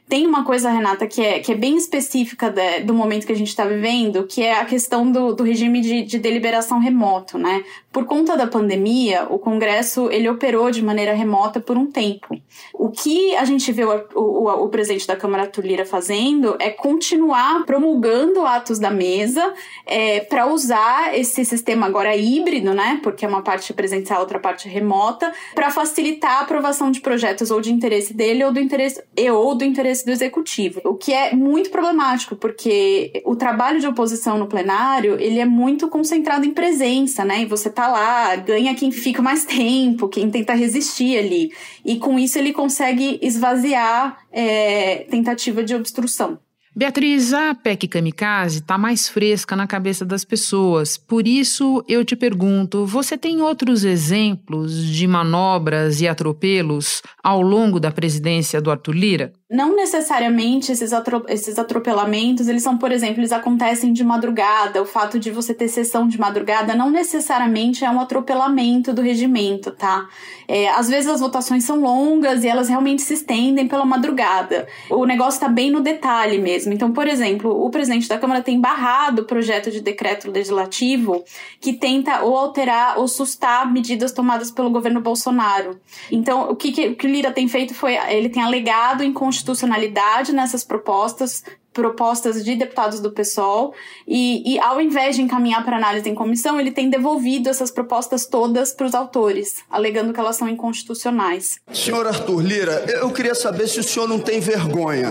Tem 0.09 0.25
uma 0.25 0.45
coisa, 0.45 0.69
Renata, 0.69 1.05
que 1.05 1.21
é, 1.21 1.39
que 1.39 1.51
é 1.51 1.55
bem 1.55 1.75
específica 1.75 2.49
de, 2.49 2.81
do 2.81 2.93
momento 2.93 3.25
que 3.25 3.31
a 3.33 3.35
gente 3.35 3.49
está 3.49 3.65
vivendo, 3.65 4.25
que 4.25 4.41
é 4.41 4.57
a 4.57 4.63
questão 4.63 5.11
do, 5.11 5.33
do 5.33 5.43
regime 5.43 5.81
de, 5.81 6.03
de 6.03 6.17
deliberação 6.17 6.79
remoto, 6.79 7.37
né? 7.37 7.63
Por 7.91 8.05
conta 8.05 8.37
da 8.37 8.47
pandemia, 8.47 9.25
o 9.29 9.37
Congresso 9.37 10.09
ele 10.11 10.29
operou 10.29 10.71
de 10.71 10.83
maneira 10.83 11.13
remota 11.13 11.59
por 11.59 11.77
um 11.77 11.87
tempo. 11.87 12.39
O 12.73 12.89
que 12.89 13.35
a 13.35 13.43
gente 13.43 13.71
vê 13.71 13.83
o, 13.83 14.07
o, 14.15 14.65
o 14.65 14.69
presidente 14.69 15.07
da 15.07 15.15
Câmara, 15.15 15.43
Arthur 15.43 15.65
Lira, 15.65 15.85
fazendo 15.85 16.55
é 16.59 16.69
continuar 16.69 17.65
promulgando 17.65 18.45
atos 18.45 18.79
da 18.79 18.91
mesa 18.91 19.53
é, 19.85 20.21
para 20.21 20.45
usar 20.45 21.17
esse 21.17 21.43
sistema 21.43 21.85
agora 21.87 22.15
híbrido, 22.15 22.73
né? 22.73 22.99
Porque 23.03 23.25
é 23.25 23.27
uma 23.27 23.41
parte 23.41 23.73
presencial, 23.73 24.21
outra 24.21 24.39
parte 24.39 24.69
remota, 24.69 25.33
para 25.53 25.71
facilitar 25.71 26.37
a 26.37 26.41
aprovação 26.41 26.91
de 26.91 27.01
projetos 27.01 27.51
ou 27.51 27.59
de 27.59 27.73
interesse 27.73 28.13
dele 28.13 28.43
ou 28.43 28.53
do 28.53 28.59
interesse 28.59 29.03
e 29.17 29.29
ou 29.29 29.55
do 29.55 29.65
interesse 29.65 29.96
interesse 29.97 30.05
do 30.05 30.11
executivo, 30.11 30.81
o 30.83 30.95
que 30.95 31.13
é 31.13 31.33
muito 31.33 31.69
problemático, 31.69 32.35
porque 32.35 33.21
o 33.25 33.35
trabalho 33.35 33.79
de 33.79 33.87
oposição 33.87 34.37
no 34.37 34.47
plenário, 34.47 35.19
ele 35.19 35.39
é 35.39 35.45
muito 35.45 35.87
concentrado 35.87 36.45
em 36.45 36.51
presença, 36.51 37.23
né? 37.23 37.41
E 37.41 37.45
você 37.45 37.69
tá 37.69 37.87
lá, 37.87 38.35
ganha 38.35 38.75
quem 38.75 38.91
fica 38.91 39.21
mais 39.21 39.45
tempo, 39.45 40.07
quem 40.07 40.29
tenta 40.29 40.53
resistir 40.53 41.17
ali. 41.17 41.51
E 41.85 41.97
com 41.97 42.19
isso 42.19 42.37
ele 42.37 42.53
consegue 42.53 43.19
esvaziar 43.21 44.17
é, 44.31 45.05
tentativa 45.09 45.63
de 45.63 45.75
obstrução. 45.75 46.39
Beatriz, 46.77 47.33
a 47.33 47.55
PEC 47.55 47.87
Kamikaze 47.87 48.59
está 48.59 48.77
mais 48.77 49.09
fresca 49.09 49.55
na 49.55 49.65
cabeça 49.65 50.05
das 50.05 50.23
pessoas. 50.23 50.95
Por 50.95 51.27
isso, 51.27 51.83
eu 51.87 52.05
te 52.05 52.15
pergunto: 52.15 52.85
você 52.85 53.17
tem 53.17 53.41
outros 53.41 53.83
exemplos 53.83 54.85
de 54.85 55.07
manobras 55.07 56.01
e 56.01 56.07
atropelos 56.07 57.01
ao 57.23 57.41
longo 57.41 57.79
da 57.79 57.89
presidência 57.89 58.61
do 58.61 58.69
Arthur 58.69 58.93
Lira? 58.93 59.33
Não 59.49 59.73
necessariamente 59.73 60.73
esses, 60.73 60.91
esses 61.29 61.57
atropelamentos, 61.57 62.49
eles 62.49 62.61
são, 62.61 62.77
por 62.77 62.91
exemplo, 62.91 63.21
eles 63.21 63.31
acontecem 63.31 63.93
de 63.93 64.03
madrugada. 64.03 64.81
O 64.81 64.85
fato 64.85 65.17
de 65.17 65.31
você 65.31 65.53
ter 65.53 65.69
sessão 65.69 66.05
de 66.05 66.19
madrugada 66.19 66.75
não 66.75 66.89
necessariamente 66.89 67.85
é 67.85 67.89
um 67.89 68.01
atropelamento 68.01 68.91
do 68.91 69.01
regimento, 69.01 69.71
tá? 69.71 70.05
É, 70.49 70.67
às 70.71 70.89
vezes 70.89 71.09
as 71.09 71.21
votações 71.21 71.63
são 71.63 71.79
longas 71.79 72.43
e 72.43 72.47
elas 72.49 72.67
realmente 72.67 73.01
se 73.01 73.13
estendem 73.13 73.69
pela 73.69 73.85
madrugada. 73.85 74.67
O 74.89 75.05
negócio 75.05 75.37
está 75.37 75.47
bem 75.47 75.71
no 75.71 75.79
detalhe 75.79 76.39
mesmo. 76.39 76.73
Então, 76.73 76.91
por 76.91 77.07
exemplo, 77.07 77.49
o 77.49 77.69
presidente 77.69 78.09
da 78.09 78.17
Câmara 78.17 78.41
tem 78.41 78.59
barrado 78.59 79.21
o 79.21 79.25
projeto 79.25 79.71
de 79.71 79.79
decreto 79.79 80.29
legislativo 80.29 81.23
que 81.61 81.71
tenta 81.71 82.21
ou 82.21 82.37
alterar 82.37 82.99
ou 82.99 83.07
sustar 83.07 83.71
medidas 83.71 84.11
tomadas 84.11 84.51
pelo 84.51 84.69
governo 84.69 84.99
Bolsonaro. 84.99 85.79
Então, 86.11 86.49
o 86.49 86.55
que, 86.55 86.73
que, 86.73 86.87
o 86.89 86.95
que 86.97 87.07
Lira 87.07 87.31
tem 87.31 87.47
feito 87.47 87.73
foi, 87.73 87.95
ele 88.09 88.27
tem 88.27 88.43
alegado 88.43 89.03
em 89.03 89.13
constitucionalidade 89.37 90.33
nessas 90.33 90.63
propostas, 90.63 91.43
propostas 91.71 92.43
de 92.43 92.55
deputados 92.55 92.99
do 92.99 93.11
PSOL, 93.11 93.73
e, 94.07 94.53
e 94.53 94.59
ao 94.59 94.81
invés 94.81 95.15
de 95.15 95.21
encaminhar 95.21 95.63
para 95.63 95.77
análise 95.77 96.09
em 96.09 96.15
comissão, 96.15 96.59
ele 96.59 96.71
tem 96.71 96.89
devolvido 96.89 97.49
essas 97.49 97.69
propostas 97.69 98.25
todas 98.25 98.73
para 98.73 98.87
os 98.87 98.95
autores, 98.95 99.57
alegando 99.69 100.11
que 100.11 100.19
elas 100.19 100.35
são 100.35 100.49
inconstitucionais. 100.49 101.59
Senhor 101.71 102.07
Arthur 102.07 102.41
Lira, 102.41 102.83
eu 102.87 103.11
queria 103.11 103.35
saber 103.35 103.67
se 103.67 103.79
o 103.79 103.83
senhor 103.83 104.07
não 104.07 104.19
tem 104.19 104.39
vergonha. 104.39 105.09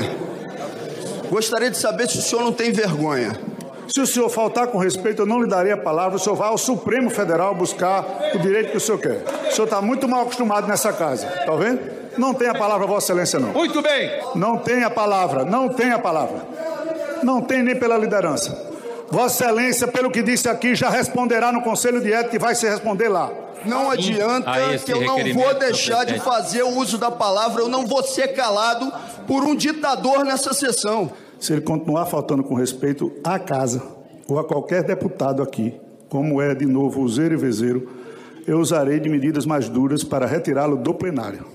Gostaria 1.30 1.70
de 1.70 1.76
saber 1.76 2.08
se 2.08 2.18
o 2.18 2.22
senhor 2.22 2.42
não 2.42 2.52
tem 2.52 2.72
vergonha. 2.72 3.38
Se 3.88 4.00
o 4.00 4.06
senhor 4.06 4.28
faltar 4.28 4.66
com 4.66 4.78
respeito, 4.78 5.22
eu 5.22 5.26
não 5.26 5.40
lhe 5.40 5.48
daria 5.48 5.74
a 5.74 5.76
palavra. 5.76 6.16
O 6.16 6.18
senhor 6.18 6.34
vai 6.34 6.48
ao 6.48 6.58
Supremo 6.58 7.08
Federal 7.08 7.54
buscar 7.54 8.04
o 8.34 8.38
direito 8.38 8.72
que 8.72 8.76
o 8.76 8.80
senhor 8.80 8.98
quer. 8.98 9.22
O 9.48 9.52
senhor 9.52 9.64
está 9.64 9.80
muito 9.80 10.08
mal 10.08 10.22
acostumado 10.22 10.66
nessa 10.66 10.92
casa, 10.92 11.26
tá 11.26 11.54
vendo? 11.54 12.05
Não 12.18 12.34
tem 12.34 12.48
a 12.48 12.54
palavra, 12.54 12.86
Vossa 12.86 13.12
Excelência, 13.12 13.38
não. 13.38 13.52
Muito 13.52 13.80
bem. 13.82 14.10
Não 14.34 14.58
tem 14.58 14.82
a 14.82 14.90
palavra, 14.90 15.44
não 15.44 15.68
tem 15.68 15.90
a 15.90 15.98
palavra. 15.98 16.46
Não 17.22 17.40
tem 17.40 17.62
nem 17.62 17.76
pela 17.76 17.96
liderança. 17.96 18.74
Vossa 19.10 19.44
Excelência, 19.44 19.88
pelo 19.88 20.10
que 20.10 20.22
disse 20.22 20.48
aqui, 20.48 20.74
já 20.74 20.88
responderá 20.88 21.52
no 21.52 21.62
Conselho 21.62 22.00
de 22.00 22.12
Ética 22.12 22.36
e 22.36 22.38
vai 22.38 22.54
se 22.54 22.68
responder 22.68 23.08
lá. 23.08 23.30
Não 23.64 23.90
adianta 23.90 24.52
que 24.84 24.92
eu 24.92 25.00
não 25.00 25.18
vou 25.34 25.54
deixar 25.58 26.04
de 26.04 26.18
fazer 26.20 26.62
o 26.62 26.76
uso 26.76 26.98
da 26.98 27.10
palavra, 27.10 27.62
eu 27.62 27.68
não 27.68 27.86
vou 27.86 28.02
ser 28.02 28.28
calado 28.28 28.92
por 29.26 29.42
um 29.42 29.54
ditador 29.54 30.24
nessa 30.24 30.52
sessão. 30.52 31.10
Se 31.40 31.52
ele 31.52 31.62
continuar 31.62 32.06
faltando 32.06 32.42
com 32.42 32.54
respeito 32.54 33.12
à 33.24 33.38
casa 33.38 33.82
ou 34.28 34.38
a 34.38 34.44
qualquer 34.44 34.82
deputado 34.82 35.42
aqui, 35.42 35.74
como 36.08 36.40
é 36.40 36.54
de 36.54 36.66
novo 36.66 37.02
o 37.02 37.08
Zero 37.08 37.34
e 37.34 37.36
Vezeiro, 37.36 37.88
eu 38.46 38.58
usarei 38.58 39.00
de 39.00 39.08
medidas 39.08 39.44
mais 39.44 39.68
duras 39.68 40.04
para 40.04 40.24
retirá-lo 40.24 40.76
do 40.76 40.94
plenário. 40.94 41.46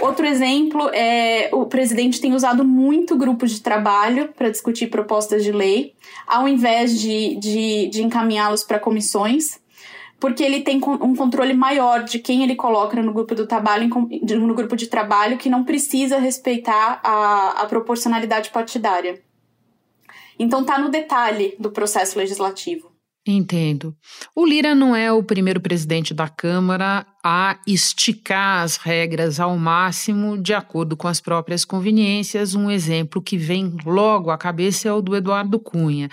Outro 0.00 0.24
exemplo 0.24 0.88
é 0.90 1.50
o 1.52 1.66
presidente 1.66 2.20
tem 2.20 2.32
usado 2.32 2.64
muito 2.64 3.16
grupos 3.16 3.50
de 3.50 3.60
trabalho 3.60 4.32
para 4.32 4.48
discutir 4.48 4.86
propostas 4.88 5.42
de 5.42 5.50
lei, 5.50 5.94
ao 6.26 6.46
invés 6.46 6.98
de, 7.00 7.36
de, 7.36 7.88
de 7.88 8.02
encaminhá-los 8.02 8.62
para 8.62 8.78
comissões, 8.78 9.60
porque 10.20 10.42
ele 10.42 10.60
tem 10.60 10.80
um 11.00 11.16
controle 11.16 11.52
maior 11.52 12.04
de 12.04 12.20
quem 12.20 12.42
ele 12.42 12.54
coloca 12.54 13.00
no 13.02 13.12
grupo 13.12 13.34
do 13.34 13.46
trabalho, 13.46 13.88
no 13.88 14.54
grupo 14.54 14.76
de 14.76 14.86
trabalho, 14.86 15.36
que 15.36 15.48
não 15.48 15.64
precisa 15.64 16.18
respeitar 16.18 17.00
a, 17.02 17.62
a 17.62 17.66
proporcionalidade 17.66 18.50
partidária. 18.50 19.20
Então 20.38 20.64
tá 20.64 20.78
no 20.78 20.90
detalhe 20.90 21.56
do 21.58 21.70
processo 21.70 22.16
legislativo. 22.18 22.87
Entendo. 23.30 23.94
O 24.34 24.46
Lira 24.46 24.74
não 24.74 24.96
é 24.96 25.12
o 25.12 25.22
primeiro 25.22 25.60
presidente 25.60 26.14
da 26.14 26.30
Câmara 26.30 27.04
a 27.22 27.60
esticar 27.66 28.62
as 28.62 28.78
regras 28.78 29.38
ao 29.38 29.54
máximo 29.58 30.38
de 30.38 30.54
acordo 30.54 30.96
com 30.96 31.06
as 31.06 31.20
próprias 31.20 31.62
conveniências. 31.62 32.54
Um 32.54 32.70
exemplo 32.70 33.20
que 33.20 33.36
vem 33.36 33.76
logo 33.84 34.30
à 34.30 34.38
cabeça 34.38 34.88
é 34.88 34.92
o 34.94 35.02
do 35.02 35.14
Eduardo 35.14 35.60
Cunha. 35.60 36.08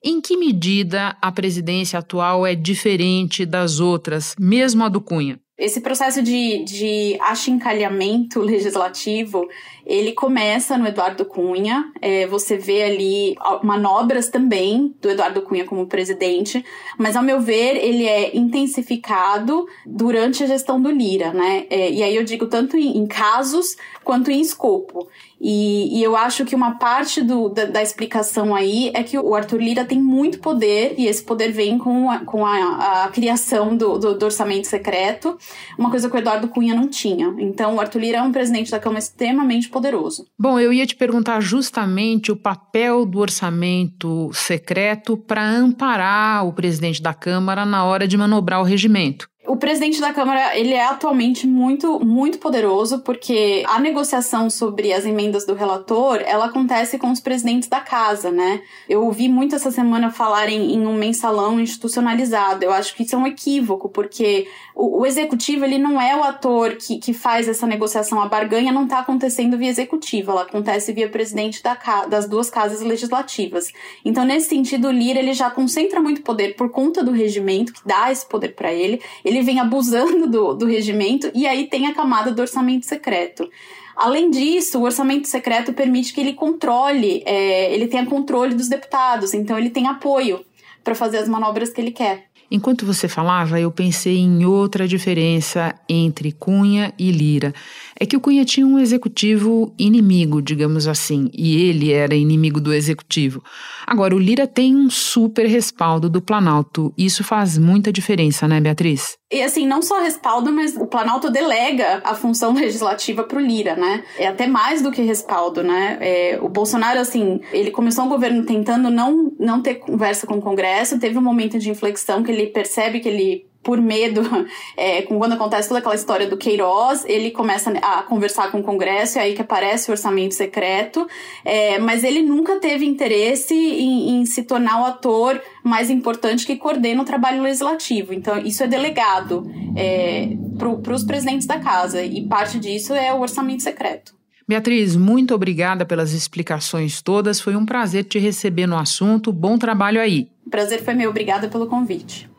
Em 0.00 0.20
que 0.20 0.36
medida 0.36 1.16
a 1.20 1.32
presidência 1.32 1.98
atual 1.98 2.46
é 2.46 2.54
diferente 2.54 3.44
das 3.44 3.80
outras, 3.80 4.36
mesmo 4.38 4.84
a 4.84 4.88
do 4.88 5.00
Cunha? 5.00 5.40
Esse 5.60 5.82
processo 5.82 6.22
de, 6.22 6.64
de 6.64 7.18
achincalhamento 7.20 8.40
legislativo 8.42 9.46
ele 9.84 10.12
começa 10.12 10.78
no 10.78 10.86
Eduardo 10.86 11.24
Cunha, 11.24 11.90
é, 12.00 12.26
você 12.26 12.56
vê 12.56 12.82
ali 12.82 13.36
manobras 13.62 14.28
também 14.28 14.94
do 15.00 15.10
Eduardo 15.10 15.42
Cunha 15.42 15.64
como 15.64 15.86
presidente, 15.86 16.64
mas 16.96 17.16
ao 17.16 17.22
meu 17.22 17.40
ver 17.40 17.76
ele 17.76 18.06
é 18.06 18.36
intensificado 18.36 19.66
durante 19.84 20.44
a 20.44 20.46
gestão 20.46 20.80
do 20.80 20.90
Lira, 20.90 21.32
né? 21.32 21.66
É, 21.68 21.90
e 21.90 22.02
aí 22.02 22.14
eu 22.14 22.22
digo 22.22 22.46
tanto 22.46 22.76
em, 22.76 22.98
em 22.98 23.06
casos 23.06 23.76
quanto 24.04 24.30
em 24.30 24.40
escopo. 24.40 25.08
E, 25.40 25.98
e, 25.98 26.02
eu 26.02 26.14
acho 26.14 26.44
que 26.44 26.54
uma 26.54 26.72
parte 26.72 27.22
do, 27.22 27.48
da, 27.48 27.64
da, 27.64 27.82
explicação 27.82 28.54
aí 28.54 28.90
é 28.92 29.02
que 29.02 29.18
o 29.18 29.34
Arthur 29.34 29.58
Lira 29.58 29.86
tem 29.86 29.98
muito 29.98 30.38
poder, 30.38 30.94
e 30.98 31.06
esse 31.06 31.22
poder 31.22 31.50
vem 31.50 31.78
com 31.78 32.10
a, 32.10 32.18
com 32.18 32.44
a, 32.44 33.04
a 33.04 33.08
criação 33.08 33.74
do, 33.74 33.96
do, 33.96 34.18
do, 34.18 34.24
orçamento 34.24 34.66
secreto, 34.66 35.38
uma 35.78 35.88
coisa 35.88 36.10
que 36.10 36.16
o 36.16 36.18
Eduardo 36.18 36.48
Cunha 36.48 36.74
não 36.74 36.86
tinha. 36.88 37.34
Então, 37.38 37.76
o 37.76 37.80
Arthur 37.80 38.00
Lira 38.00 38.18
é 38.18 38.22
um 38.22 38.32
presidente 38.32 38.70
da 38.70 38.78
Câmara 38.78 38.98
extremamente 38.98 39.70
poderoso. 39.70 40.26
Bom, 40.38 40.60
eu 40.60 40.74
ia 40.74 40.86
te 40.86 40.94
perguntar 40.94 41.40
justamente 41.40 42.30
o 42.30 42.36
papel 42.36 43.06
do 43.06 43.18
orçamento 43.18 44.30
secreto 44.34 45.16
para 45.16 45.42
amparar 45.42 46.46
o 46.46 46.52
presidente 46.52 47.00
da 47.00 47.14
Câmara 47.14 47.64
na 47.64 47.84
hora 47.84 48.06
de 48.06 48.16
manobrar 48.16 48.60
o 48.60 48.64
regimento. 48.64 49.30
O 49.50 49.56
presidente 49.56 50.00
da 50.00 50.12
Câmara, 50.12 50.56
ele 50.56 50.74
é 50.74 50.84
atualmente 50.84 51.44
muito, 51.44 51.98
muito 51.98 52.38
poderoso, 52.38 53.00
porque 53.00 53.64
a 53.66 53.80
negociação 53.80 54.48
sobre 54.48 54.92
as 54.92 55.04
emendas 55.04 55.44
do 55.44 55.54
relator, 55.54 56.22
ela 56.24 56.44
acontece 56.44 56.96
com 56.98 57.10
os 57.10 57.18
presidentes 57.18 57.68
da 57.68 57.80
casa, 57.80 58.30
né? 58.30 58.62
Eu 58.88 59.02
ouvi 59.02 59.28
muito 59.28 59.56
essa 59.56 59.72
semana 59.72 60.12
falarem 60.12 60.72
em 60.72 60.86
um 60.86 60.94
mensalão 60.94 61.58
institucionalizado. 61.58 62.64
Eu 62.64 62.72
acho 62.72 62.94
que 62.94 63.02
isso 63.02 63.16
é 63.16 63.18
um 63.18 63.26
equívoco, 63.26 63.88
porque 63.88 64.46
o, 64.72 65.00
o 65.00 65.06
executivo, 65.06 65.64
ele 65.64 65.78
não 65.78 66.00
é 66.00 66.16
o 66.16 66.22
ator 66.22 66.76
que, 66.76 66.98
que 66.98 67.12
faz 67.12 67.48
essa 67.48 67.66
negociação. 67.66 68.22
A 68.22 68.28
barganha 68.28 68.70
não 68.70 68.84
está 68.84 69.00
acontecendo 69.00 69.58
via 69.58 69.68
executivo, 69.68 70.30
ela 70.30 70.42
acontece 70.42 70.92
via 70.92 71.08
presidente 71.08 71.60
da, 71.60 71.76
das 72.08 72.28
duas 72.28 72.48
casas 72.48 72.82
legislativas. 72.82 73.72
Então, 74.04 74.24
nesse 74.24 74.50
sentido, 74.50 74.86
o 74.86 74.92
Lira, 74.92 75.18
ele 75.18 75.32
já 75.34 75.50
concentra 75.50 76.00
muito 76.00 76.22
poder 76.22 76.54
por 76.54 76.70
conta 76.70 77.02
do 77.02 77.10
regimento, 77.10 77.72
que 77.72 77.80
dá 77.84 78.12
esse 78.12 78.24
poder 78.24 78.54
para 78.54 78.72
ele. 78.72 79.02
Ele 79.24 79.39
ele 79.40 79.46
vem 79.46 79.58
abusando 79.58 80.26
do, 80.28 80.54
do 80.54 80.66
regimento 80.66 81.30
e 81.34 81.46
aí 81.46 81.66
tem 81.66 81.86
a 81.86 81.94
camada 81.94 82.30
do 82.30 82.40
orçamento 82.42 82.84
secreto. 82.84 83.48
Além 83.96 84.30
disso, 84.30 84.78
o 84.78 84.82
orçamento 84.82 85.26
secreto 85.26 85.72
permite 85.72 86.12
que 86.12 86.20
ele 86.20 86.34
controle, 86.34 87.22
é, 87.26 87.72
ele 87.72 87.86
tenha 87.86 88.04
controle 88.06 88.54
dos 88.54 88.68
deputados, 88.68 89.34
então 89.34 89.58
ele 89.58 89.70
tem 89.70 89.86
apoio 89.86 90.44
para 90.84 90.94
fazer 90.94 91.18
as 91.18 91.28
manobras 91.28 91.70
que 91.70 91.80
ele 91.80 91.90
quer. 91.90 92.30
Enquanto 92.50 92.84
você 92.84 93.06
falava, 93.06 93.60
eu 93.60 93.70
pensei 93.70 94.18
em 94.18 94.44
outra 94.44 94.86
diferença 94.86 95.74
entre 95.88 96.32
Cunha 96.32 96.92
e 96.98 97.12
Lira. 97.12 97.54
É 98.02 98.06
que 98.06 98.16
o 98.16 98.20
Cunha 98.20 98.46
tinha 98.46 98.66
um 98.66 98.78
executivo 98.78 99.74
inimigo, 99.78 100.40
digamos 100.40 100.88
assim, 100.88 101.30
e 101.34 101.68
ele 101.68 101.92
era 101.92 102.14
inimigo 102.14 102.58
do 102.58 102.72
executivo. 102.72 103.44
Agora, 103.86 104.16
o 104.16 104.18
Lira 104.18 104.46
tem 104.46 104.74
um 104.74 104.88
super 104.88 105.44
respaldo 105.44 106.08
do 106.08 106.22
Planalto. 106.22 106.94
Isso 106.96 107.22
faz 107.22 107.58
muita 107.58 107.92
diferença, 107.92 108.48
né, 108.48 108.58
Beatriz? 108.58 109.18
E 109.30 109.42
assim, 109.42 109.66
não 109.66 109.82
só 109.82 110.00
respaldo, 110.00 110.50
mas 110.50 110.74
o 110.76 110.86
Planalto 110.86 111.30
delega 111.30 112.00
a 112.02 112.14
função 112.14 112.54
legislativa 112.56 113.22
pro 113.22 113.38
Lira, 113.38 113.76
né? 113.76 114.02
É 114.18 114.28
até 114.28 114.46
mais 114.46 114.80
do 114.80 114.90
que 114.90 115.02
respaldo, 115.02 115.62
né? 115.62 115.98
É, 116.00 116.38
o 116.40 116.48
Bolsonaro, 116.48 116.98
assim, 116.98 117.42
ele 117.52 117.70
começou 117.70 118.06
o 118.06 118.08
governo 118.08 118.46
tentando 118.46 118.88
não, 118.88 119.30
não 119.38 119.60
ter 119.60 119.74
conversa 119.74 120.26
com 120.26 120.38
o 120.38 120.42
Congresso, 120.42 120.98
teve 120.98 121.18
um 121.18 121.22
momento 121.22 121.58
de 121.58 121.68
inflexão 121.68 122.22
que 122.22 122.32
ele 122.32 122.46
percebe 122.46 123.00
que 123.00 123.08
ele 123.10 123.49
por 123.62 123.80
medo, 123.80 124.22
é, 124.76 125.02
quando 125.02 125.32
acontece 125.32 125.68
toda 125.68 125.80
aquela 125.80 125.94
história 125.94 126.26
do 126.26 126.36
Queiroz, 126.36 127.04
ele 127.06 127.30
começa 127.30 127.70
a 127.70 128.02
conversar 128.02 128.50
com 128.50 128.60
o 128.60 128.62
Congresso, 128.62 129.18
e 129.18 129.20
aí 129.20 129.34
que 129.34 129.42
aparece 129.42 129.90
o 129.90 129.92
orçamento 129.92 130.34
secreto, 130.34 131.06
é, 131.44 131.78
mas 131.78 132.04
ele 132.04 132.22
nunca 132.22 132.58
teve 132.58 132.86
interesse 132.86 133.54
em, 133.54 134.20
em, 134.20 134.26
se 134.26 134.42
tornar 134.42 134.80
o 134.80 134.84
ator 134.84 135.40
mais 135.62 135.90
importante 135.90 136.46
que 136.46 136.56
coordena 136.56 137.02
o 137.02 137.04
trabalho 137.04 137.42
legislativo. 137.42 138.12
Então, 138.12 138.38
isso 138.38 138.62
é 138.62 138.66
delegado 138.66 139.50
é, 139.76 140.30
para 140.58 140.94
os 140.94 141.04
presidentes 141.04 141.46
da 141.46 141.58
casa, 141.58 142.02
e 142.02 142.26
parte 142.26 142.58
disso 142.58 142.94
é 142.94 143.12
o 143.12 143.20
orçamento 143.20 143.62
secreto. 143.62 144.18
Beatriz, 144.48 144.96
muito 144.96 145.32
obrigada 145.32 145.86
pelas 145.86 146.12
explicações 146.12 147.00
todas. 147.00 147.40
Foi 147.40 147.54
um 147.54 147.64
prazer 147.64 148.02
te 148.02 148.18
receber 148.18 148.66
no 148.66 148.76
assunto. 148.76 149.32
Bom 149.32 149.56
trabalho 149.56 150.00
aí. 150.00 150.28
O 150.44 150.50
prazer 150.50 150.82
foi 150.82 150.92
meu. 150.92 151.10
Obrigada 151.10 151.46
pelo 151.46 151.68
convite. 151.68 152.29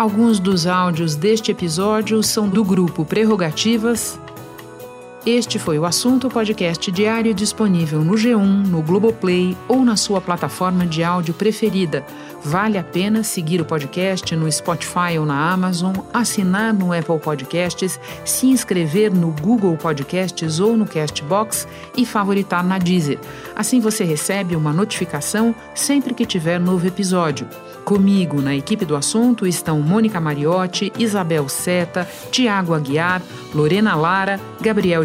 Alguns 0.00 0.40
dos 0.40 0.66
áudios 0.66 1.14
deste 1.14 1.50
episódio 1.50 2.22
são 2.22 2.48
do 2.48 2.64
grupo 2.64 3.04
Prerrogativas. 3.04 4.18
Este 5.26 5.58
foi 5.58 5.78
o 5.78 5.84
assunto 5.84 6.30
podcast 6.30 6.90
diário 6.90 7.34
disponível 7.34 8.02
no 8.02 8.14
G1, 8.14 8.66
no 8.68 8.80
Globoplay 8.80 9.54
ou 9.68 9.84
na 9.84 9.94
sua 9.94 10.18
plataforma 10.18 10.86
de 10.86 11.04
áudio 11.04 11.34
preferida. 11.34 12.02
Vale 12.42 12.78
a 12.78 12.82
pena 12.82 13.22
seguir 13.22 13.60
o 13.60 13.66
podcast 13.66 14.34
no 14.34 14.50
Spotify 14.50 15.18
ou 15.18 15.26
na 15.26 15.52
Amazon, 15.52 15.94
assinar 16.10 16.72
no 16.72 16.94
Apple 16.94 17.18
Podcasts, 17.18 18.00
se 18.24 18.46
inscrever 18.46 19.12
no 19.12 19.30
Google 19.30 19.76
Podcasts 19.76 20.58
ou 20.58 20.74
no 20.74 20.86
Castbox 20.86 21.68
e 21.94 22.06
favoritar 22.06 22.64
na 22.64 22.78
Deezer. 22.78 23.18
Assim 23.54 23.78
você 23.78 24.04
recebe 24.04 24.56
uma 24.56 24.72
notificação 24.72 25.54
sempre 25.74 26.14
que 26.14 26.24
tiver 26.24 26.58
novo 26.58 26.86
episódio. 26.86 27.46
Comigo 27.84 28.40
na 28.40 28.54
equipe 28.54 28.84
do 28.84 28.96
assunto 28.96 29.46
estão 29.46 29.80
Mônica 29.80 30.20
Mariotti, 30.20 30.92
Isabel 30.98 31.48
Seta, 31.48 32.08
Tiago 32.30 32.72
Aguiar, 32.72 33.20
Lorena 33.54 33.94
Lara, 33.94 34.40
Gabriel 34.60 35.04